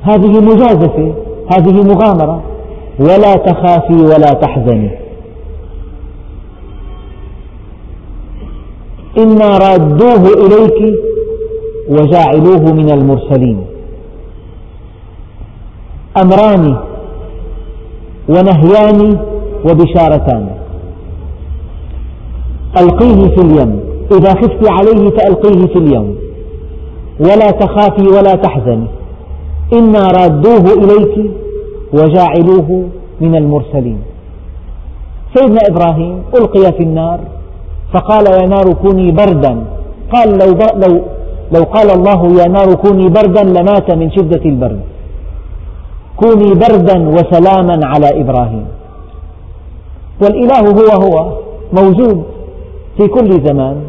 هذه 0.02 0.40
مجازفة 0.42 1.14
هذه 1.54 1.84
مغامرة. 1.84 2.42
ولا 3.00 3.36
تخافي 3.36 3.94
ولا 3.94 4.34
تحزني. 4.34 4.92
إنا 9.18 9.58
رادوه 9.58 10.24
إليك 10.46 10.94
وجاعلوه 11.90 12.74
من 12.74 12.90
المرسلين. 12.90 13.66
أمران 16.22 16.78
ونهيان 18.30 19.20
وبشارتان. 19.66 20.65
ألقيه 22.78 23.36
في 23.36 23.42
اليم. 23.42 23.80
إذا 24.12 24.30
خفت 24.30 24.70
عليه 24.70 25.10
فألقيه 25.10 25.66
في 25.68 25.80
اليم. 25.80 26.16
ولا 27.20 27.52
تخافي 27.52 28.08
ولا 28.08 28.36
تحزني 28.36 28.88
إنا 29.74 30.08
رادوه 30.20 30.74
إليك 30.84 31.32
وجاعلوه 31.94 32.88
من 33.22 33.36
المرسلين. 33.36 34.00
سيدنا 35.36 35.60
إبراهيم 35.70 36.24
ألقي 36.36 36.72
في 36.78 36.84
النار 36.84 37.20
فقال 37.94 38.26
يا 38.42 38.48
نار 38.48 38.74
كوني 38.74 39.12
بردا. 39.12 39.64
قال 40.14 40.30
لو, 40.38 40.52
لو, 40.88 41.02
لو 41.56 41.64
قال 41.64 41.92
الله 41.92 42.42
يا 42.42 42.48
نار 42.48 42.76
كوني 42.76 43.10
بردا 43.10 43.44
لمات 43.44 43.96
من 43.96 44.12
شدة 44.12 44.46
البرد. 44.46 44.80
كوني 46.18 46.54
بردا 46.54 47.10
وسلاما 47.10 47.80
على 47.86 48.22
إبراهيم. 48.22 48.68
والإله 50.22 50.60
هو 50.60 50.90
هو 51.04 51.38
موجود. 51.74 52.24
في 52.98 53.08
كل 53.08 53.48
زمان. 53.48 53.84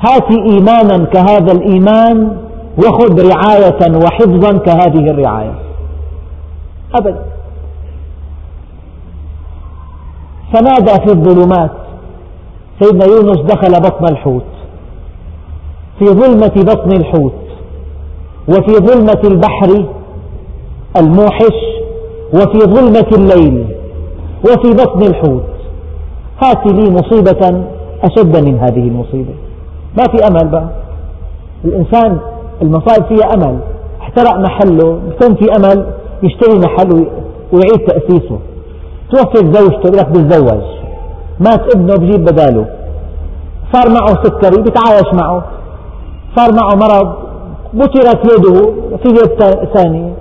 هات 0.00 0.30
إيمانا 0.30 1.04
كهذا 1.04 1.52
الإيمان 1.52 2.36
وخذ 2.78 3.28
رعاية 3.28 3.96
وحفظا 3.96 4.58
كهذه 4.58 5.10
الرعاية. 5.10 5.54
أبدا. 6.94 7.24
فنادى 10.52 10.92
في 11.06 11.12
الظلمات. 11.12 11.70
سيدنا 12.80 13.04
يونس 13.04 13.38
دخل 13.38 13.80
بطن 13.80 14.04
الحوت. 14.12 14.44
في 15.98 16.04
ظلمة 16.04 16.52
بطن 16.56 16.92
الحوت. 16.92 17.32
وفي 18.48 18.72
ظلمة 18.72 19.20
البحر 19.24 19.84
الموحش. 20.96 21.58
وفي 22.34 22.58
ظلمة 22.58 23.06
الليل. 23.12 23.76
وفي 24.44 24.70
بطن 24.70 25.02
الحوت. 25.02 25.42
هات 26.42 26.66
لي 26.66 26.90
مصيبة 26.90 27.64
أشد 28.04 28.44
من 28.48 28.58
هذه 28.58 28.88
المصيبة. 28.88 29.34
ما 29.98 30.04
في 30.04 30.26
أمل 30.28 30.48
بقى. 30.48 30.68
الإنسان 31.64 32.18
المصائب 32.62 33.04
فيها 33.04 33.34
أمل. 33.34 33.58
احترق 34.00 34.38
محله 34.38 35.00
بكون 35.08 35.34
في 35.34 35.46
أمل 35.56 35.86
يشتري 36.22 36.58
محل 36.58 37.06
ويعيد 37.52 37.86
تأسيسه. 37.86 38.38
توفت 39.10 39.56
زوجته 39.56 39.90
لك 39.90 40.08
بتزوج. 40.08 40.62
مات 41.40 41.74
ابنه 41.76 41.96
بجيب 41.96 42.24
بداله. 42.24 42.66
صار 43.72 43.88
معه 43.88 44.24
سكري 44.24 44.62
بيتعايش 44.62 45.14
معه. 45.14 45.44
صار 46.36 46.50
معه 46.52 46.76
مرض 46.76 47.14
بترت 47.74 48.32
يده 48.32 48.72
في 49.02 49.08
يد 49.08 49.42
ثانية. 49.74 50.12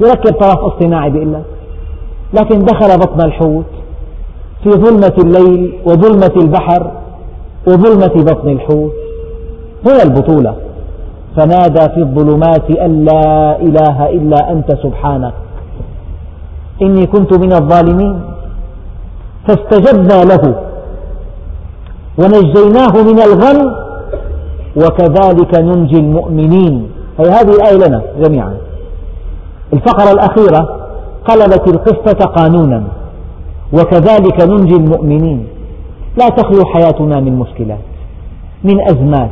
يركب 0.00 0.32
طرف 0.32 0.58
اصطناعي 0.58 1.10
بيقول 1.10 1.32
لك. 1.32 1.44
لكن 2.34 2.64
دخل 2.64 2.98
بطن 2.98 3.20
الحوت. 3.26 3.64
في 4.62 4.70
ظلمة 4.70 5.14
الليل 5.18 5.78
وظلمة 5.86 6.32
البحر. 6.36 6.90
وظلمة 7.66 8.24
بطن 8.24 8.48
الحوت. 8.48 8.92
هنا 9.86 10.02
البطولة. 10.02 10.54
فنادى 11.36 11.80
في 11.94 11.98
الظلمات 11.98 12.70
أن 12.70 13.04
لا 13.04 13.60
إله 13.60 14.08
إلا 14.08 14.52
أنت 14.52 14.72
سبحانك. 14.82 15.32
إني 16.82 17.06
كنت 17.06 17.38
من 17.38 17.52
الظالمين. 17.52 18.20
فاستجبنا 19.48 20.24
له. 20.24 20.54
ونجيناه 22.18 23.02
من 23.02 23.18
الغم. 23.22 23.74
وكذلك 24.76 25.54
ننجي 25.54 25.96
المؤمنين. 25.96 26.90
هي 27.20 27.30
هذه 27.30 27.50
الآية 27.50 27.88
لنا 27.88 28.02
جميعا. 28.24 28.54
الفقرة 29.72 30.12
الأخيرة 30.12 30.78
قلبت 31.24 31.68
القصة 31.68 32.26
قانونا. 32.26 32.82
وكذلك 33.72 34.42
ننجي 34.42 34.76
المؤمنين. 34.76 35.46
لا 36.18 36.28
تخلو 36.28 36.64
حياتنا 36.64 37.20
من 37.20 37.38
مشكلات 37.38 37.78
من 38.64 38.80
أزمات. 38.80 39.30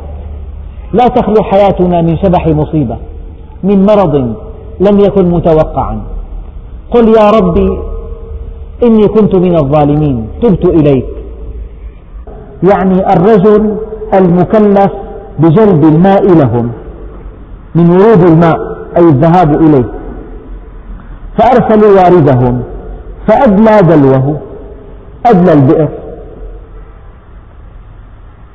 لا 0.93 1.07
تخلو 1.07 1.43
حياتنا 1.43 2.01
من 2.01 2.17
شبح 2.17 2.47
مصيبة 2.47 2.97
من 3.63 3.85
مرض 3.85 4.15
لم 4.79 4.99
يكن 4.99 5.25
متوقعا. 5.29 6.01
قل 6.91 7.07
يا 7.07 7.29
ربي 7.29 7.79
إني 8.83 9.07
كنت 9.07 9.35
من 9.35 9.55
الظالمين 9.55 10.27
تبت 10.41 10.65
إليك. 10.65 11.05
يعني 12.71 13.13
الرجل 13.13 13.75
المكلف 14.13 14.91
بجلب 15.39 15.83
الماء 15.83 16.23
لهم 16.23 16.71
من 17.75 17.89
ورود 17.89 18.21
الماء 18.31 18.57
أي 18.97 19.03
الذهاب 19.03 19.61
إليه. 19.61 19.91
فأرسلوا 21.37 21.91
واردهم 21.97 22.61
فأدلى 23.27 23.95
دلوه 23.95 24.37
أدلى 25.25 25.53
البئر. 25.53 25.89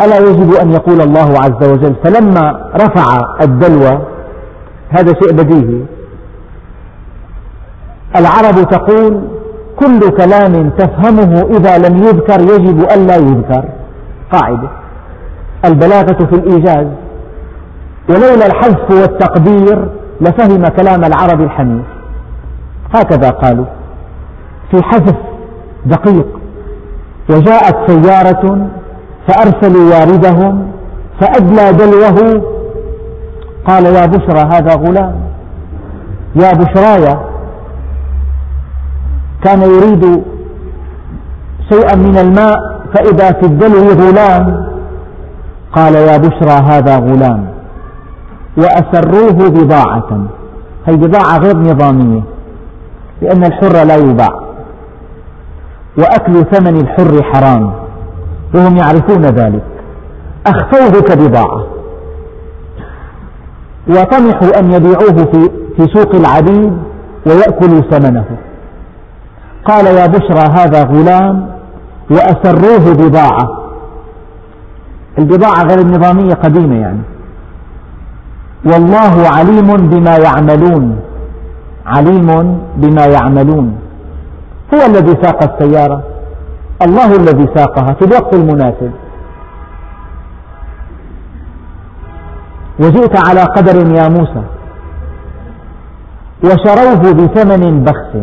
ألا 0.05 0.19
يجب 0.19 0.55
أن 0.55 0.71
يقول 0.71 1.01
الله 1.01 1.35
عز 1.38 1.69
وجل 1.69 1.95
فلما 2.05 2.71
رفع 2.75 3.21
الدلو 3.43 3.99
هذا 4.91 5.12
شيء 5.23 5.33
بديهي. 5.33 5.83
العرب 8.17 8.71
تقول 8.71 9.23
كل 9.77 10.01
كلام 10.11 10.71
تفهمه 10.71 11.47
إذا 11.51 11.79
لم 11.79 11.97
يذكر 11.97 12.41
يجب 12.41 12.81
ألا 12.81 13.17
يذكر. 13.17 13.65
قاعدة. 14.33 14.69
البلاغة 15.65 16.25
في 16.25 16.33
الإيجاز. 16.33 16.87
ولولا 18.09 18.47
الحذف 18.47 18.91
والتقدير 18.91 19.88
لفهم 20.21 20.67
كلام 20.67 21.05
العرب 21.05 21.41
الحنيف. 21.41 21.87
هكذا 22.95 23.31
قالوا. 23.31 23.67
في 24.71 24.83
حذف 24.83 25.17
دقيق. 25.87 26.27
وجاءت 27.31 27.91
سيارة 27.91 28.69
فأرسلوا 29.28 29.94
واردهم 29.94 30.72
فأدلى 31.20 31.72
دلوه. 31.72 32.42
قال 33.66 33.87
يا 33.87 34.06
بشرى 34.06 34.40
هذا 34.40 34.74
غلام. 34.74 35.14
يا 36.35 36.52
بشراي 36.52 37.18
كان 39.44 39.62
يريد 39.62 40.22
شيئا 41.72 41.96
من 41.96 42.18
الماء 42.18 42.56
فإذا 42.94 43.32
في 43.32 43.46
الدلو 43.46 43.88
غلام. 43.88 44.66
قال 45.72 45.94
يا 45.94 46.16
بشرى 46.16 46.50
هذا 46.50 46.98
غلام. 46.98 47.46
وأسروه 48.56 49.50
بضاعة. 49.50 50.26
هي 50.87 50.96
بضاعة 50.96 51.38
غير 51.38 51.56
نظامية 51.56 52.22
لأن 53.22 53.44
الحر 53.44 53.85
لا 53.85 53.96
يباع. 53.96 54.42
وأكل 55.98 56.44
ثمن 56.44 56.76
الحر 56.80 57.22
حرام. 57.22 57.82
وهم 58.55 58.77
يعرفون 58.77 59.23
ذلك. 59.23 59.62
أخفوه 60.47 61.01
كبضاعة 61.01 61.67
وطمحوا 63.88 64.59
أن 64.59 64.73
يبيعوه 64.73 65.25
في, 65.33 65.51
في 65.77 65.87
سوق 65.95 66.15
العبيد 66.15 66.73
ويأكلوا 67.27 67.81
ثمنه. 67.81 68.25
قال 69.65 69.87
يا 69.87 70.07
بشرى 70.07 70.45
هذا 70.59 70.85
غلام 70.85 71.49
وأسروه 72.11 72.95
بضاعة. 72.95 73.62
البضاعة 75.19 75.62
غير 75.62 75.79
النظامية 75.79 76.35
قديمة 76.35 76.81
يعني. 76.81 77.03
والله 78.65 79.29
عليم 79.29 79.77
بما 79.77 80.17
يعملون. 80.17 81.01
عليم 81.87 82.59
بما 82.77 83.07
يعملون. 83.07 83.79
هو 84.75 84.87
الذي 84.87 85.23
ساق 85.23 85.43
السيارة. 85.53 86.03
الله 86.85 87.16
الذي 87.16 87.49
ساقها 87.57 87.95
في 87.95 88.05
الوقت 88.05 88.35
المناسب. 88.35 88.90
وجئت 92.81 93.29
على 93.29 93.42
قدر 93.42 93.87
يا 93.97 94.09
موسى. 94.09 94.42
وشروه 96.45 97.12
بثمن 97.12 97.85
بخس. 97.85 98.16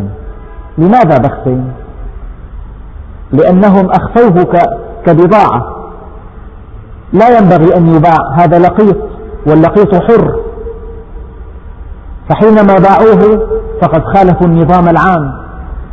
لماذا 0.78 1.18
بخس؟ 1.18 1.48
لأنهم 3.32 3.90
أخفوه 3.90 4.46
كبضاعة. 5.06 5.76
لا 7.12 7.38
ينبغي 7.38 7.76
أن 7.76 7.94
يباع 7.94 8.16
هذا 8.34 8.58
لقيط 8.58 8.96
واللقيط 9.46 9.94
حر. 9.94 10.40
فحينما 12.28 12.74
باعوه 12.74 13.48
فقد 13.82 14.02
خالفوا 14.04 14.46
النظام 14.46 14.88
العام. 14.88 15.32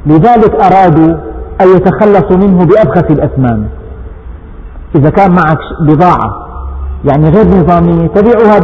لذلك 0.05 0.55
أرادوا 0.55 1.26
أن 1.61 1.67
يتخلصوا 1.67 2.37
منه 2.37 2.65
بأبخس 2.65 3.11
الأثمان. 3.11 3.67
إذا 4.95 5.09
كان 5.09 5.31
معك 5.31 5.57
بضاعة 5.81 6.47
يعني 7.05 7.29
غير 7.29 7.47
نظامية 7.47 8.07
تبيعها 8.07 8.59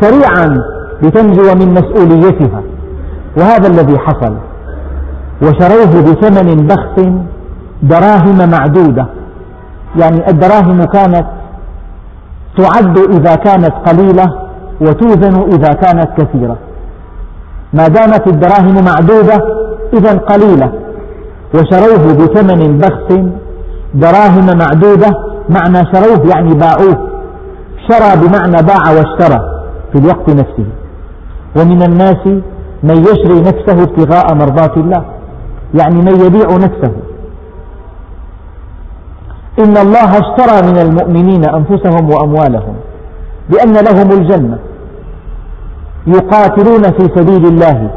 سريعا 0.00 0.58
لتنجو 1.02 1.54
من 1.54 1.74
مسؤوليتها. 1.74 2.62
وهذا 3.38 3.68
الذي 3.68 3.98
حصل. 3.98 4.34
وشروه 5.42 6.02
بثمن 6.02 6.66
بخس 6.66 7.06
دراهم 7.82 8.50
معدودة. 8.50 9.06
يعني 10.00 10.28
الدراهم 10.28 10.84
كانت 10.84 11.26
تعد 12.56 12.98
إذا 12.98 13.34
كانت 13.34 13.72
قليلة 13.86 14.34
وتوزن 14.80 15.42
إذا 15.52 15.72
كانت 15.72 16.08
كثيرة. 16.18 16.56
ما 17.72 17.88
دامت 17.88 18.26
الدراهم 18.26 18.84
معدودة 18.84 19.38
إذا 19.92 20.18
قليلة. 20.18 20.72
وشروه 21.54 22.14
بثمن 22.14 22.78
بخس 22.78 23.08
دراهم 23.94 24.46
معدودة 24.58 25.10
معنى 25.48 25.86
شروه 25.94 26.28
يعني 26.34 26.54
باعوه. 26.54 27.08
شرى 27.88 28.20
بمعنى 28.20 28.66
باع 28.66 28.90
واشترى 28.90 29.40
في 29.92 29.98
الوقت 29.98 30.30
نفسه. 30.30 30.66
ومن 31.56 31.82
الناس 31.82 32.26
من 32.82 32.96
يشري 32.96 33.40
نفسه 33.40 33.82
ابتغاء 33.82 34.34
مرضات 34.34 34.76
الله 34.76 35.04
يعني 35.80 35.94
من 35.94 36.20
يبيع 36.26 36.48
نفسه. 36.56 36.92
إن 39.58 39.76
الله 39.76 40.10
اشترى 40.10 40.70
من 40.70 40.78
المؤمنين 40.78 41.44
أنفسهم 41.44 42.10
وأموالهم 42.10 42.74
بأن 43.50 43.72
لهم 43.72 44.20
الجنة 44.20 44.58
يقاتلون 46.06 46.82
في 46.82 47.08
سبيل 47.16 47.46
الله. 47.46 47.90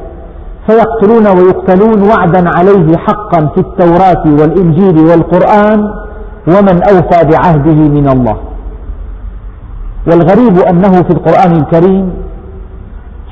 فيقتلون 0.67 1.27
ويقتلون 1.27 2.09
وعدا 2.09 2.49
عليه 2.57 2.97
حقا 2.97 3.47
في 3.55 3.57
التوراة 3.57 4.23
والإنجيل 4.41 4.99
والقرآن 4.99 5.79
ومن 6.47 6.81
أوفى 6.83 7.29
بعهده 7.31 7.89
من 7.89 8.07
الله. 8.09 8.37
والغريب 10.07 10.59
أنه 10.59 10.91
في 10.91 11.09
القرآن 11.09 11.51
الكريم 11.51 12.13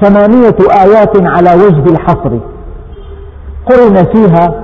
ثمانية 0.02 0.58
آيات 0.84 1.14
على 1.22 1.54
وجه 1.54 1.92
الحصر. 1.92 2.32
قرن 3.70 3.96
فيها 4.14 4.64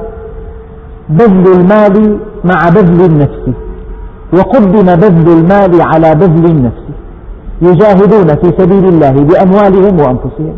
بذل 1.09 1.53
المال 1.53 2.20
مع 2.43 2.70
بذل 2.70 3.05
النفس 3.05 3.49
وقدم 4.34 4.95
بذل 4.95 5.32
المال 5.38 5.82
على 5.82 6.15
بذل 6.15 6.45
النفس 6.45 6.84
يجاهدون 7.61 8.28
في 8.28 8.53
سبيل 8.57 8.86
الله 8.86 9.11
بأموالهم 9.11 9.99
وأنفسهم. 9.99 10.57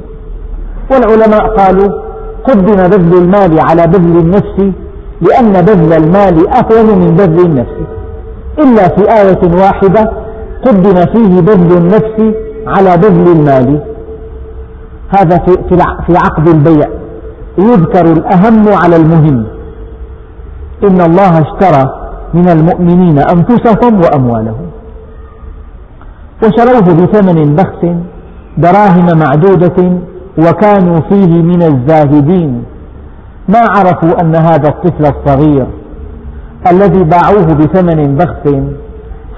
والعلماء 0.91 1.55
قالوا 1.57 2.01
قدم 2.43 2.75
بذل 2.75 3.17
المال 3.17 3.59
على 3.59 3.87
بذل 3.87 4.17
النفس 4.17 4.73
لأن 5.21 5.61
بذل 5.65 5.93
المال 5.93 6.47
أهون 6.49 6.99
من 6.99 7.15
بذل 7.15 7.45
النفس. 7.45 7.77
إلا 8.59 8.87
في 8.87 9.01
آية 9.21 9.61
واحدة 9.61 10.11
قدم 10.65 10.93
فيه 10.93 11.41
بذل 11.41 11.77
النفس 11.77 12.35
على 12.67 12.97
بذل 12.97 13.31
المال. 13.31 13.81
هذا 15.09 15.37
في 16.07 16.17
عقد 16.17 16.47
البيع. 16.47 16.87
يذكر 17.57 18.05
الأهم 18.05 18.65
على 18.83 18.95
المهم. 18.95 19.45
إن 20.83 21.01
الله 21.01 21.41
اشترى 21.41 21.83
من 22.33 22.49
المؤمنين 22.49 23.19
أنفسهم 23.19 24.01
وأموالهم. 24.01 24.67
وشروه 26.43 26.93
بثمن 26.93 27.55
بخس 27.55 27.95
دراهم 28.57 29.17
معدودة 29.19 29.91
وكانوا 30.37 30.99
فيه 31.09 31.41
من 31.41 31.61
الزاهدين. 31.63 32.63
ما 33.49 33.59
عرفوا 33.59 34.21
أن 34.21 34.35
هذا 34.35 34.69
الطفل 34.69 35.05
الصغير 35.05 35.67
الذي 36.71 37.03
باعوه 37.03 37.45
بثمن 37.45 38.15
بخس 38.15 38.55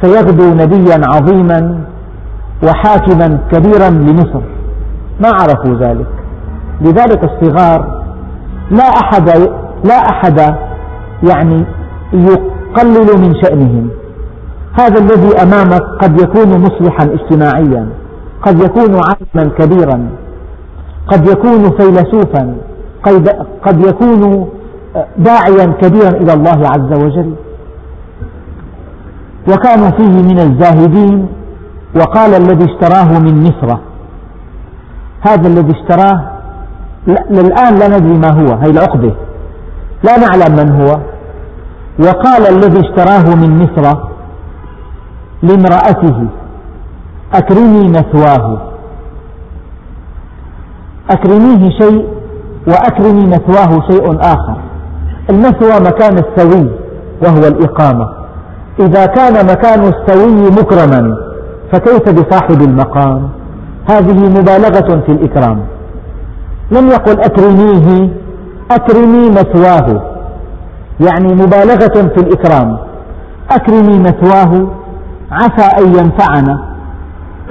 سيغدو 0.02 0.54
نبيا 0.54 1.02
عظيما 1.14 1.80
وحاكما 2.64 3.40
كبيرا 3.52 3.90
لمصر. 3.90 4.42
ما 5.22 5.30
عرفوا 5.30 5.76
ذلك. 5.80 6.08
لذلك 6.82 7.24
الصغار 7.24 8.04
لا 8.72 8.84
أحد 8.84 9.30
لا 9.86 9.96
أحد 9.96 10.40
يعني 11.30 11.66
يقلل 12.14 13.22
من 13.22 13.34
شأنهم. 13.44 13.90
هذا 14.80 15.00
الذي 15.00 15.42
أمامك 15.44 15.82
قد 16.02 16.22
يكون 16.22 16.62
مصلحا 16.62 17.04
اجتماعيا 17.04 17.90
قد 18.42 18.60
يكون 18.60 18.96
عالما 18.96 19.52
كبيرا. 19.58 20.10
قد 21.08 21.28
يكون 21.28 21.78
فيلسوفا 21.78 22.56
قد 23.64 23.86
يكون 23.88 24.50
داعيا 25.18 25.66
كبيرا 25.82 26.10
إلى 26.10 26.34
الله 26.34 26.70
عز 26.70 27.04
وجل. 27.04 27.34
وكانوا 29.50 29.90
فيه 29.90 30.24
من 30.24 30.40
الزاهدين 30.40 31.28
وقال 31.96 32.34
الذي 32.34 32.66
اشتراه 32.66 33.20
من 33.20 33.44
مصر. 33.44 33.78
هذا 35.22 35.48
الذي 35.48 35.72
اشتراه 35.72 36.32
للآن 37.08 37.76
لا 37.76 37.88
ندري 37.88 38.18
ما 38.18 38.32
هو 38.32 38.54
هي 38.54 38.70
العقدة 38.70 39.14
لا 40.04 40.18
نعلم 40.18 40.56
من 40.56 40.72
هو. 40.72 41.00
وقال 42.00 42.48
الذي 42.48 42.80
اشتراه 42.80 43.36
من 43.36 43.58
مصر 43.60 43.98
لامرأته 45.44 46.28
أكرمي 47.34 47.90
مثواه. 47.90 48.73
أكرميه 51.10 51.70
شيء 51.70 52.08
وأكرمي 52.68 53.26
مثواه 53.26 53.82
شيء 53.92 54.18
آخر. 54.20 54.58
المثوى 55.30 55.80
مكان 55.80 56.18
السوي 56.18 56.70
وهو 57.24 57.48
الإقامة. 57.48 58.10
إذا 58.80 59.06
كان 59.06 59.46
مكان 59.46 59.80
السوي 59.94 60.52
مكرما 60.52 61.18
فكيف 61.72 62.10
بصاحب 62.10 62.62
المقام؟ 62.62 63.30
هذه 63.90 64.30
مبالغة 64.30 65.02
في 65.06 65.12
الإكرام. 65.12 65.60
لم 66.72 66.88
يقل 66.88 67.22
أكرميه 67.22 68.10
أكرمي 68.72 69.30
مثواه. 69.30 70.02
يعني 71.00 71.34
مبالغة 71.34 72.08
في 72.16 72.18
الإكرام. 72.18 72.78
أكرمي 73.52 74.00
مثواه 74.00 74.68
عسى 75.32 75.86
أن 75.86 75.88
ينفعنا 75.88 76.60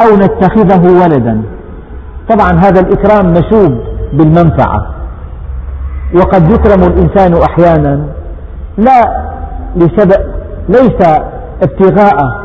أو 0.03 0.16
نتخذه 0.16 1.03
ولدا. 1.03 1.42
طبعا 2.29 2.51
هذا 2.53 2.81
الإكرام 2.81 3.33
مشوب 3.33 3.79
بالمنفعة. 4.12 4.87
وقد 6.14 6.51
يكرم 6.51 6.83
الإنسان 6.83 7.43
أحيانا 7.43 8.07
لا 8.79 9.01
لسبب 9.77 10.23
ليس 10.68 11.18
ابتغاء 11.62 12.43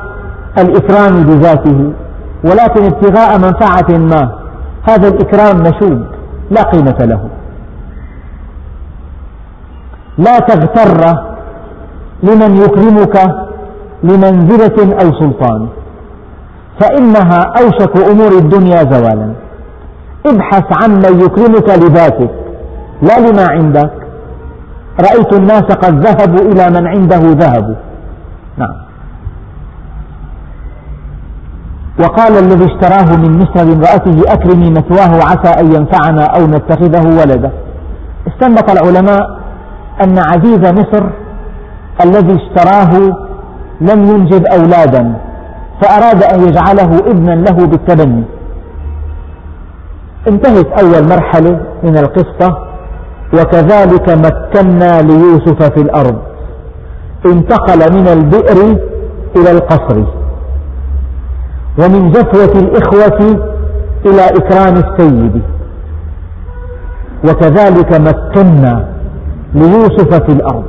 الإكرام 0.57 1.23
بذاته 1.23 1.93
ولكن 2.43 2.86
ابتغاء 2.86 3.39
منفعة 3.39 3.97
ما. 3.97 4.32
هذا 4.89 5.07
الإكرام 5.07 5.57
مشوب 5.61 6.05
لا 6.51 6.61
قيمة 6.61 6.97
له. 7.01 7.30
لا 10.17 10.39
تغتر 10.39 11.17
لمن 12.23 12.57
يكرمك 12.57 13.17
لمنزلة 14.03 14.93
أو 15.01 15.13
سلطان 15.19 15.67
فإنها 16.80 17.53
أوشك 17.61 18.09
أمور 18.11 18.32
الدنيا 18.32 18.84
زوالا. 18.84 19.34
ابحث 20.26 20.84
عن 20.84 20.91
من 20.91 21.22
يكرمك 21.22 21.70
لذاتك 21.70 22.32
لا 23.01 23.20
لما 23.20 23.47
عندك. 23.49 23.91
رأيت 24.99 25.34
الناس 25.34 25.63
قد 25.63 26.07
ذهبوا 26.07 26.51
إلى 26.51 26.70
من 26.70 26.88
عنده 26.88 27.18
ذهبوا. 27.18 27.76
نعم. 28.57 28.76
وقال 31.99 32.38
الذي 32.38 32.65
اشتراه 32.65 33.18
من 33.18 33.38
مصر 33.38 33.63
لامرأته 33.63 34.34
أكرمي 34.34 34.70
مثواه 34.70 35.24
عسى 35.24 35.59
أن 35.59 35.65
ينفعنا 35.76 36.26
أو 36.26 36.47
نتخذه 36.47 37.20
ولدا. 37.20 37.51
استنبط 38.28 38.70
العلماء 38.70 39.39
أن 40.03 40.18
عزيز 40.18 40.59
مصر 40.59 41.03
الذي 42.05 42.36
اشتراه 42.36 42.93
لم 43.82 44.05
ينجب 44.05 44.45
أولادا 44.45 45.13
فأراد 45.82 46.24
أن 46.24 46.47
يجعله 46.47 46.99
ابنا 47.11 47.32
له 47.32 47.68
بالتبني. 47.68 48.24
انتهت 50.28 50.67
أول 50.84 51.09
مرحلة 51.09 51.59
من 51.84 51.97
القصة 51.97 52.57
وكذلك 53.34 54.09
مكنا 54.09 55.01
ليوسف 55.01 55.63
في 55.63 55.82
الأرض. 55.82 56.17
انتقل 57.25 57.93
من 57.93 58.07
البئر 58.07 58.78
إلى 59.36 59.51
القصر. 59.51 60.03
ومن 61.80 62.11
جفوة 62.11 62.59
الإخوة 62.59 63.39
إلى 64.05 64.25
إكرام 64.25 64.73
السيد. 64.73 65.41
وكذلك 67.25 68.01
مكنا 68.01 68.88
ليوسف 69.53 70.13
في 70.13 70.32
الأرض. 70.32 70.65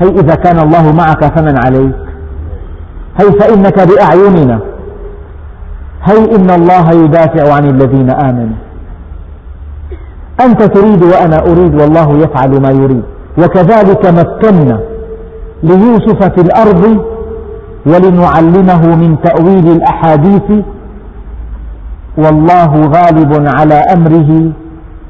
هي 0.00 0.08
إذا 0.08 0.34
كان 0.34 0.58
الله 0.58 0.92
معك 0.92 1.38
فمن 1.38 1.58
عليك. 1.66 1.96
هي 3.20 3.32
فإنك 3.40 3.88
بأعيننا. 3.88 4.60
هي 6.04 6.36
إن 6.36 6.50
الله 6.50 6.90
يدافع 6.90 7.54
عن 7.54 7.64
الذين 7.64 8.10
آمنوا؟ 8.10 8.56
أنت 10.44 10.62
تريد 10.62 11.02
وأنا 11.02 11.38
أريد 11.38 11.80
والله 11.80 12.18
يفعل 12.18 12.62
ما 12.62 12.70
يريد. 12.70 13.02
وكذلك 13.38 14.06
مكنا 14.06 14.80
ليوسف 15.62 16.24
في 16.24 16.40
الأرض 16.40 17.04
ولنعلمه 17.86 18.96
من 18.96 19.16
تأويل 19.22 19.66
الأحاديث. 19.72 20.64
والله 22.18 22.72
غالب 22.74 23.46
على 23.46 23.74
أمره 23.74 24.52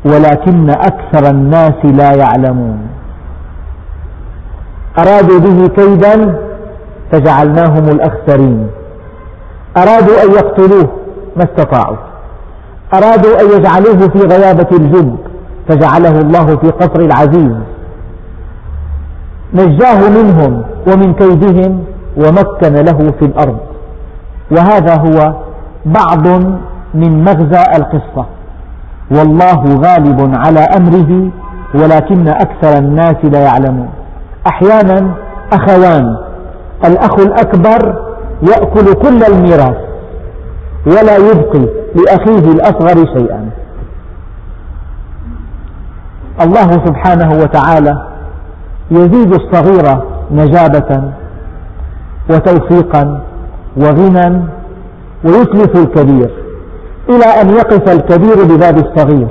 ولكن 0.04 0.70
أكثر 0.70 1.30
الناس 1.30 1.84
لا 1.84 2.12
يعلمون. 2.12 2.78
أرادوا 4.98 5.40
به 5.40 5.66
كيدا 5.66 6.38
فجعلناهم 7.12 7.88
الأخسرين. 7.88 8.66
أرادوا 9.76 10.22
أن 10.24 10.30
يقتلوه 10.30 10.88
ما 11.36 11.44
استطاعوا. 11.44 11.96
أرادوا 12.94 13.40
أن 13.40 13.46
يجعلوه 13.46 14.08
في 14.08 14.18
غيابة 14.18 14.66
الجب 14.72 15.16
فجعله 15.68 16.20
الله 16.20 16.46
في 16.56 16.70
قصر 16.70 17.00
العزيز. 17.00 17.56
نجاه 19.54 20.08
منهم 20.08 20.62
ومن 20.86 21.14
كيدهم 21.14 21.84
ومكن 22.16 22.74
له 22.74 22.98
في 23.18 23.24
الأرض. 23.24 23.58
وهذا 24.50 24.96
هو 24.96 25.34
بعض 25.86 26.26
من 26.94 27.24
مغزى 27.24 27.62
القصة. 27.76 28.26
والله 29.10 29.64
غالب 29.64 30.34
على 30.34 30.60
أمره 30.60 31.30
ولكن 31.74 32.28
أكثر 32.28 32.78
الناس 32.78 33.16
لا 33.24 33.38
يعلمون. 33.38 33.88
أحيانا 34.46 35.14
أخوان 35.52 36.16
الأخ 36.84 37.14
الأكبر 37.18 38.11
يأكل 38.42 38.94
كل 38.94 39.24
الميراث 39.24 39.76
ولا 40.86 41.16
يبقي 41.16 41.68
لأخيه 41.94 42.52
الأصغر 42.52 43.06
شيئا. 43.18 43.50
الله 46.40 46.70
سبحانه 46.70 47.30
وتعالى 47.42 48.06
يزيد 48.90 49.34
الصغير 49.34 49.98
نجابة 50.30 51.02
وتوفيقا 52.30 53.20
وغنى 53.76 54.42
ويتلف 55.24 55.76
الكبير 55.76 56.30
إلى 57.08 57.24
أن 57.24 57.50
يقف 57.50 57.92
الكبير 57.92 58.44
بباب 58.44 58.76
الصغير. 58.78 59.28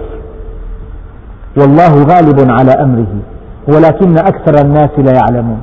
والله 1.58 2.04
غالب 2.04 2.52
على 2.52 2.72
أمره 2.72 3.14
ولكن 3.68 4.18
أكثر 4.18 4.62
الناس 4.66 4.90
لا 4.98 5.12
يعلمون. 5.12 5.62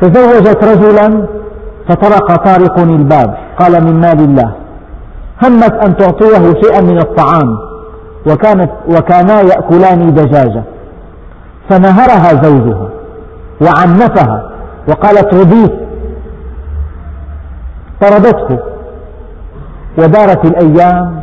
تزوجت 0.00 0.64
رجلا 0.64 1.26
فطرق 1.88 2.36
طارق 2.36 2.78
الباب. 2.78 3.36
قال 3.58 3.84
من 3.84 4.00
مال 4.00 4.20
الله. 4.20 4.52
همت 5.44 5.72
أن 5.72 5.96
تعطيه 5.96 6.60
شيئا 6.62 6.80
من 6.80 6.98
الطعام 6.98 7.58
وكانت 8.26 8.70
وكانا 8.88 9.40
يأكلان 9.40 10.14
دجاجة. 10.14 10.62
فنهرها 11.70 12.42
زوجها 12.42 12.88
وعنفها 13.60 14.50
وقالت 14.88 15.34
رضيت. 15.34 15.72
طردته 18.00 18.58
ودارت 19.98 20.44
الأيام 20.44 21.20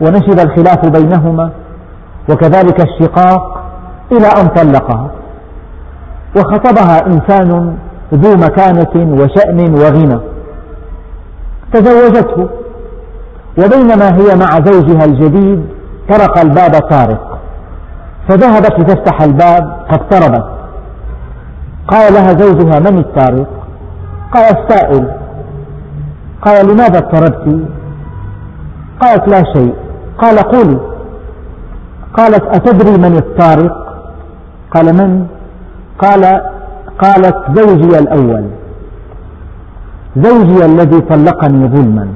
ونشب 0.00 0.38
الخلاف 0.40 0.86
بينهما 0.86 1.50
وكذلك 2.30 2.80
الشقاق 2.80 3.64
إلى 4.12 4.26
أن 4.26 4.48
طلقها. 4.48 5.10
وخطبها 6.36 7.06
إنسان 7.06 7.76
ذو 8.14 8.36
مكانة 8.36 9.22
وشأن 9.22 9.74
وغنى. 9.74 10.20
تزوجته 11.72 12.48
وبينما 13.58 14.16
هي 14.16 14.36
مع 14.36 14.64
زوجها 14.64 15.04
الجديد 15.04 15.66
طرق 16.08 16.38
الباب 16.38 16.72
طارق. 16.90 17.38
فذهبت 18.28 18.80
لتفتح 18.80 19.22
الباب 19.22 19.76
فاقتربت. 19.90 20.44
قال 21.88 22.12
لها 22.14 22.32
زوجها 22.32 22.78
من 22.80 22.98
الطارق؟ 22.98 23.48
قال 24.34 24.44
السائل. 24.58 25.10
قال 26.42 26.66
لماذا 26.66 26.98
اضطربت 26.98 27.60
قالت 29.00 29.28
لا 29.28 29.42
شيء. 29.54 29.74
قال 30.18 30.38
قولي 30.38 30.80
قالت 32.16 32.44
أتدري 32.44 32.98
من 32.98 33.16
الطارق؟ 33.16 33.74
قال 34.70 34.86
من؟ 34.94 35.26
قال 35.98 36.53
قالت 36.98 37.36
زوجي 37.58 37.98
الأول. 37.98 38.44
زوجي 40.16 40.64
الذي 40.64 41.00
طلقني 41.00 41.68
ظلما. 41.68 42.08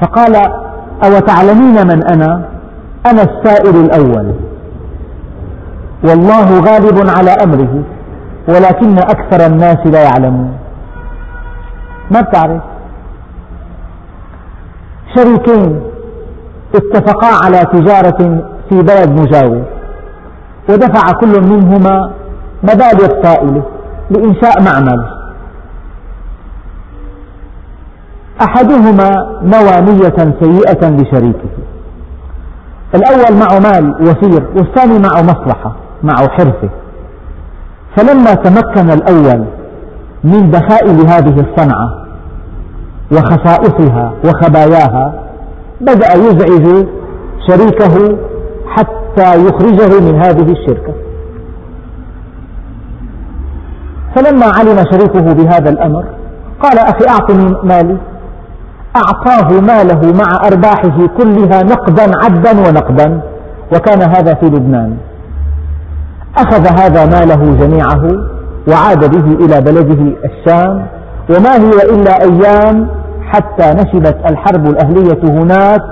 فقال 0.00 0.36
أو 1.04 1.18
تعلمين 1.18 1.86
من 1.86 2.04
أنا؟ 2.12 2.44
أنا 3.06 3.22
السائل 3.22 3.76
الأول. 3.76 4.34
والله 6.04 6.60
غالب 6.60 7.08
على 7.18 7.30
أمره 7.30 7.82
ولكن 8.48 8.98
أكثر 8.98 9.46
الناس 9.46 9.86
لا 9.86 10.02
يعلمون. 10.02 10.56
ما 12.10 12.20
بتعرف؟ 12.20 12.62
شريكين 15.16 15.80
اتفقا 16.74 17.44
على 17.44 17.58
تجارة 17.72 18.44
في 18.68 18.82
بلد 18.82 19.20
مجاور 19.20 19.62
ودفع 20.68 21.12
كل 21.20 21.40
منهما 21.40 22.10
مبالغ 22.62 23.22
طائلة 23.22 23.62
لإنشاء 24.10 24.62
معمل. 24.62 25.22
أحدهما 28.42 29.10
نوى 29.42 29.80
نية 29.80 30.34
سيئة 30.42 30.90
لشريكه. 30.90 31.52
الأول 32.94 33.38
معه 33.38 33.58
مال 33.58 33.94
وفير 34.02 34.46
والثاني 34.56 34.98
معه 34.98 35.22
مصلحة 35.22 35.76
معه 36.02 36.28
حرفة. 36.28 36.68
فلما 37.96 38.34
تمكن 38.34 38.90
الأول 38.90 39.44
من 40.24 40.50
دخائل 40.50 41.06
هذه 41.06 41.40
الصنعة 41.40 42.02
وخصائصها 43.12 44.12
وخباياها 44.24 45.22
بدأ 45.80 46.12
يزعج 46.12 46.86
شريكه 47.48 48.18
حتى 48.66 49.46
يخرجه 49.46 50.00
من 50.00 50.24
هذه 50.24 50.52
الشركة. 50.52 50.94
فلما 54.14 54.46
علم 54.58 54.84
شريكه 54.92 55.34
بهذا 55.34 55.70
الأمر 55.70 56.04
قال 56.62 56.78
أخي 56.78 57.08
أعطني 57.08 57.56
مالي. 57.62 57.96
أعطاه 58.96 59.60
ماله 59.60 60.12
مع 60.12 60.46
أرباحه 60.46 61.06
كلها 61.18 61.62
نقدا 61.62 62.02
عدا 62.24 62.68
ونقدا. 62.68 63.20
وكان 63.74 64.02
هذا 64.02 64.34
في 64.34 64.46
لبنان. 64.46 64.96
أخذ 66.38 66.66
هذا 66.80 67.06
ماله 67.06 67.56
جميعه 67.60 68.04
وعاد 68.68 69.10
به 69.16 69.44
إلى 69.44 69.60
بلده 69.60 70.12
الشام. 70.24 70.86
وما 71.30 71.54
هي 71.54 71.94
إلا 71.94 72.22
أيام 72.22 72.88
حتى 73.30 73.70
نشبت 73.70 74.16
الحرب 74.30 74.66
الأهلية 74.66 75.22
هناك 75.24 75.82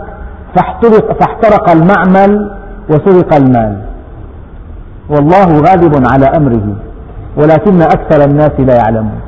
فاحترق, 0.57 1.21
فاحترق 1.21 1.71
المعمل 1.71 2.51
وسرق 2.91 3.35
المال. 3.35 3.77
والله 5.11 5.61
غالب 5.61 6.07
على 6.13 6.27
أمره. 6.27 6.90
ولكن 7.41 7.83
أكثر 7.83 8.25
الناس 8.25 8.51
لا 8.59 8.75
يعلمون. 8.75 9.21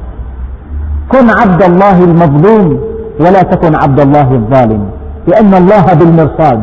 كن 1.13 1.27
عبد 1.41 1.63
الله 1.63 2.05
المظلوم 2.05 2.81
ولا 3.21 3.43
تكن 3.43 3.75
عبد 3.75 4.01
الله 4.01 4.35
الظالم 4.35 4.91
لأن 5.27 5.55
الله 5.55 5.85
بالمرصاد. 5.95 6.61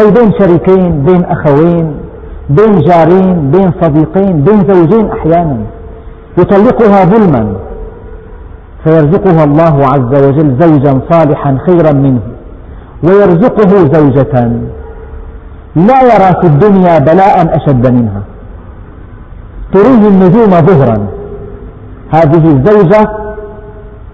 هي 0.00 0.10
بين 0.10 0.32
شريكين 0.38 1.02
بين 1.02 1.24
أخوين 1.24 1.96
بين 2.50 2.72
جارين 2.80 3.50
بين 3.50 3.72
صديقين 3.82 4.34
بين 4.44 4.58
زوجين 4.74 5.10
أحيانا. 5.10 5.56
يطلقها 6.38 7.04
ظلما 7.04 7.54
فيرزقها 8.84 9.44
الله 9.44 9.76
عز 9.92 10.12
وجل 10.24 10.56
زوجا 10.60 11.00
صالحا 11.10 11.58
خيرا 11.66 11.92
منه 11.92 12.20
ويرزقه 13.04 13.70
زوجة. 13.96 14.34
لا 15.76 15.98
يرى 16.10 16.30
في 16.40 16.46
الدنيا 16.46 16.98
بلاء 16.98 17.56
أشد 17.56 17.84
منها. 17.92 18.22
تريه 19.74 20.08
النجوم 20.08 20.50
ظهرا. 20.50 21.06
هذه 22.10 22.44
الزوجة 22.46 23.08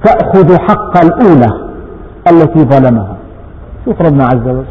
تأخذ 0.05 0.59
حق 0.59 1.05
الأولى 1.05 1.71
التي 2.31 2.65
ظلمها. 2.65 3.17
شوف 3.85 4.03
ربنا 4.03 4.25
عز 4.25 4.49
وجل. 4.49 4.65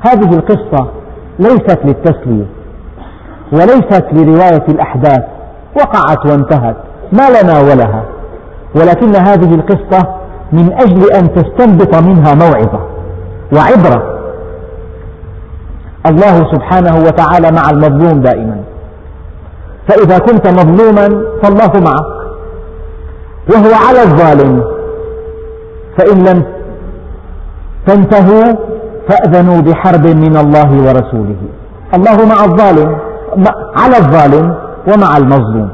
هذه 0.00 0.34
القصة 0.34 0.88
ليست 1.38 1.78
للتسلية 1.84 2.46
وليست 3.52 4.04
لرواية 4.12 4.64
الأحداث. 4.68 5.24
وقعت 5.76 6.26
وانتهت. 6.26 6.76
ما 7.12 7.42
لنا 7.42 7.60
ولها. 7.60 8.04
ولكن 8.74 9.16
هذه 9.16 9.54
القصة 9.54 10.08
من 10.52 10.72
أجل 10.72 11.12
أن 11.12 11.34
تستنبط 11.34 11.94
منها 12.02 12.34
موعظة 12.34 12.80
وعبرة. 13.56 14.18
الله 16.06 16.52
سبحانه 16.52 16.96
وتعالى 16.96 17.50
مع 17.50 17.70
المظلوم 17.70 18.22
دائما. 18.22 18.57
فإذا 19.88 20.18
كنت 20.18 20.46
مظلوما 20.46 21.24
فالله 21.42 21.72
معك. 21.90 22.18
وهو 23.50 23.74
على 23.88 24.02
الظالم. 24.02 24.64
فإن 25.98 26.18
لم 26.24 26.42
تنتهوا 27.86 28.54
فأذنوا 29.08 29.60
بحرب 29.60 30.06
من 30.06 30.36
الله 30.36 30.70
ورسوله. 30.72 31.36
الله 31.94 32.26
مع 32.26 32.44
الظالم 32.44 32.98
على 33.76 33.96
الظالم 33.96 34.54
ومع 34.92 35.16
المظلوم. 35.16 35.70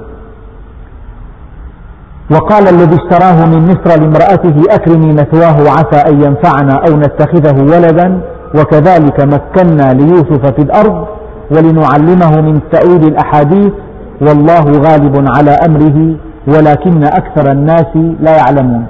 وقال 2.30 2.68
الذي 2.68 2.96
اشتراه 2.96 3.46
من 3.46 3.62
مصر 3.68 4.00
لامرأته 4.00 4.74
أكرمي 4.74 5.12
مثواه 5.12 5.70
عسى 5.70 6.08
أن 6.10 6.22
ينفعنا 6.22 6.74
أو 6.88 6.96
نتخذه 6.96 7.62
ولدا. 7.62 8.20
وكذلك 8.58 9.20
مكنا 9.20 9.92
ليوسف 9.92 10.46
في 10.46 10.62
الأرض 10.62 11.06
ولنعلمه 11.50 12.40
من 12.40 12.60
تأويل 12.72 13.04
الأحاديث 13.04 13.72
والله 14.20 14.64
غالب 14.64 15.24
على 15.36 15.50
أمره 15.50 16.16
ولكن 16.48 17.04
أكثر 17.04 17.52
الناس 17.52 17.96
لا 18.20 18.36
يعلمون. 18.36 18.86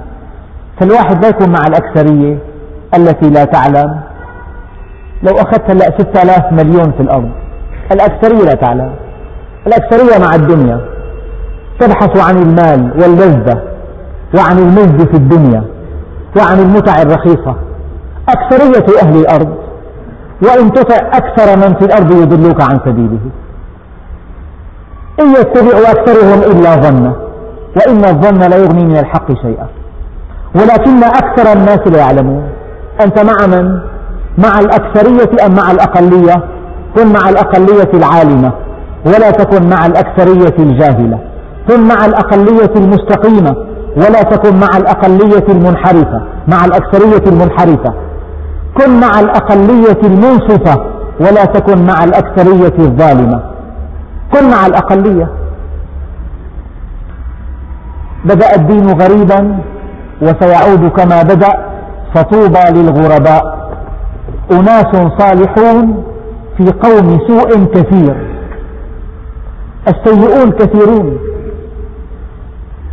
فالواحد 0.79 1.21
لا 1.21 1.29
يكون 1.29 1.49
مع 1.49 1.59
الأكثرية 1.67 2.37
التي 2.97 3.29
لا 3.29 3.43
تعلم. 3.45 3.99
لو 5.23 5.33
أخذت 5.35 5.71
هلأ 5.71 5.85
ستة 5.97 6.21
آلاف 6.21 6.51
مليون 6.51 6.91
في 6.91 6.99
الأرض 6.99 7.29
الأكثرية 7.91 8.45
لا 8.45 8.53
تعلم. 8.53 8.91
الأكثرية 9.67 10.25
مع 10.25 10.35
الدنيا. 10.35 10.79
تبحث 11.79 12.17
عن 12.29 12.37
المال 12.37 12.91
واللذة 13.01 13.61
وعن 14.37 14.57
المجد 14.59 15.07
في 15.11 15.17
الدنيا 15.17 15.63
وعن 16.37 16.59
المتع 16.59 17.01
الرخيصة. 17.01 17.55
أكثرية 18.29 19.01
أهل 19.03 19.15
الأرض 19.19 19.55
وإن 20.41 20.71
تطع 20.73 20.95
أكثر 20.95 21.57
من 21.57 21.75
في 21.75 21.85
الأرض 21.85 22.11
يضلوك 22.11 22.61
عن 22.61 22.79
سبيله. 22.85 23.19
إن 25.19 25.31
يتبع 25.31 25.91
أكثرهم 25.91 26.39
إلا 26.51 26.75
ظنا 26.75 27.13
وإن 27.77 28.05
الظن 28.05 28.39
لا 28.49 28.57
يغني 28.57 28.83
من 28.85 28.97
الحق 28.97 29.27
شيئا. 29.41 29.67
ولكن 30.55 31.03
أكثر 31.03 31.53
الناس 31.53 31.79
لا 31.87 31.97
يعلمون. 31.97 32.43
أنت 33.01 33.19
مع 33.19 33.47
من؟ 33.47 33.79
مع 34.37 34.59
الأكثرية 34.59 35.45
أم 35.45 35.53
مع 35.55 35.71
الأقلية؟ 35.71 36.43
كن 36.95 37.07
مع 37.13 37.29
الأقلية 37.29 37.91
العالمة 37.93 38.51
ولا 39.05 39.31
تكن 39.31 39.69
مع 39.69 39.85
الأكثرية 39.85 40.55
الجاهلة. 40.59 41.19
كن 41.69 41.87
مع 41.87 42.05
الأقلية 42.05 42.73
المستقيمة 42.75 43.55
ولا 43.97 44.21
تكن 44.21 44.59
مع 44.59 44.77
الأقلية 44.77 45.45
المنحرفة 45.49 46.21
مع 46.47 46.65
الأكثرية 46.65 47.31
المنحرفة. 47.31 47.93
كن 48.77 48.99
مع 48.99 49.19
الأقلية 49.19 49.99
المنصفة 50.03 50.85
ولا 51.19 51.45
تكن 51.45 51.85
مع 51.85 52.03
الأكثرية 52.03 52.73
الظالمة. 52.79 53.54
كن 54.35 54.49
مع 54.49 54.65
الأقلية. 54.65 55.27
بدأ 58.25 58.55
الدين 58.55 59.01
غريبا 59.01 59.59
وسيعود 60.21 60.89
كما 60.89 61.23
بدأ 61.23 61.53
فطوبى 62.15 62.59
للغرباء. 62.69 63.69
أناس 64.51 64.95
صالحون 65.19 66.03
في 66.57 66.71
قوم 66.71 67.19
سوء 67.27 67.65
كثير. 67.65 68.15
السيئون 69.87 70.51
كثيرون. 70.51 71.17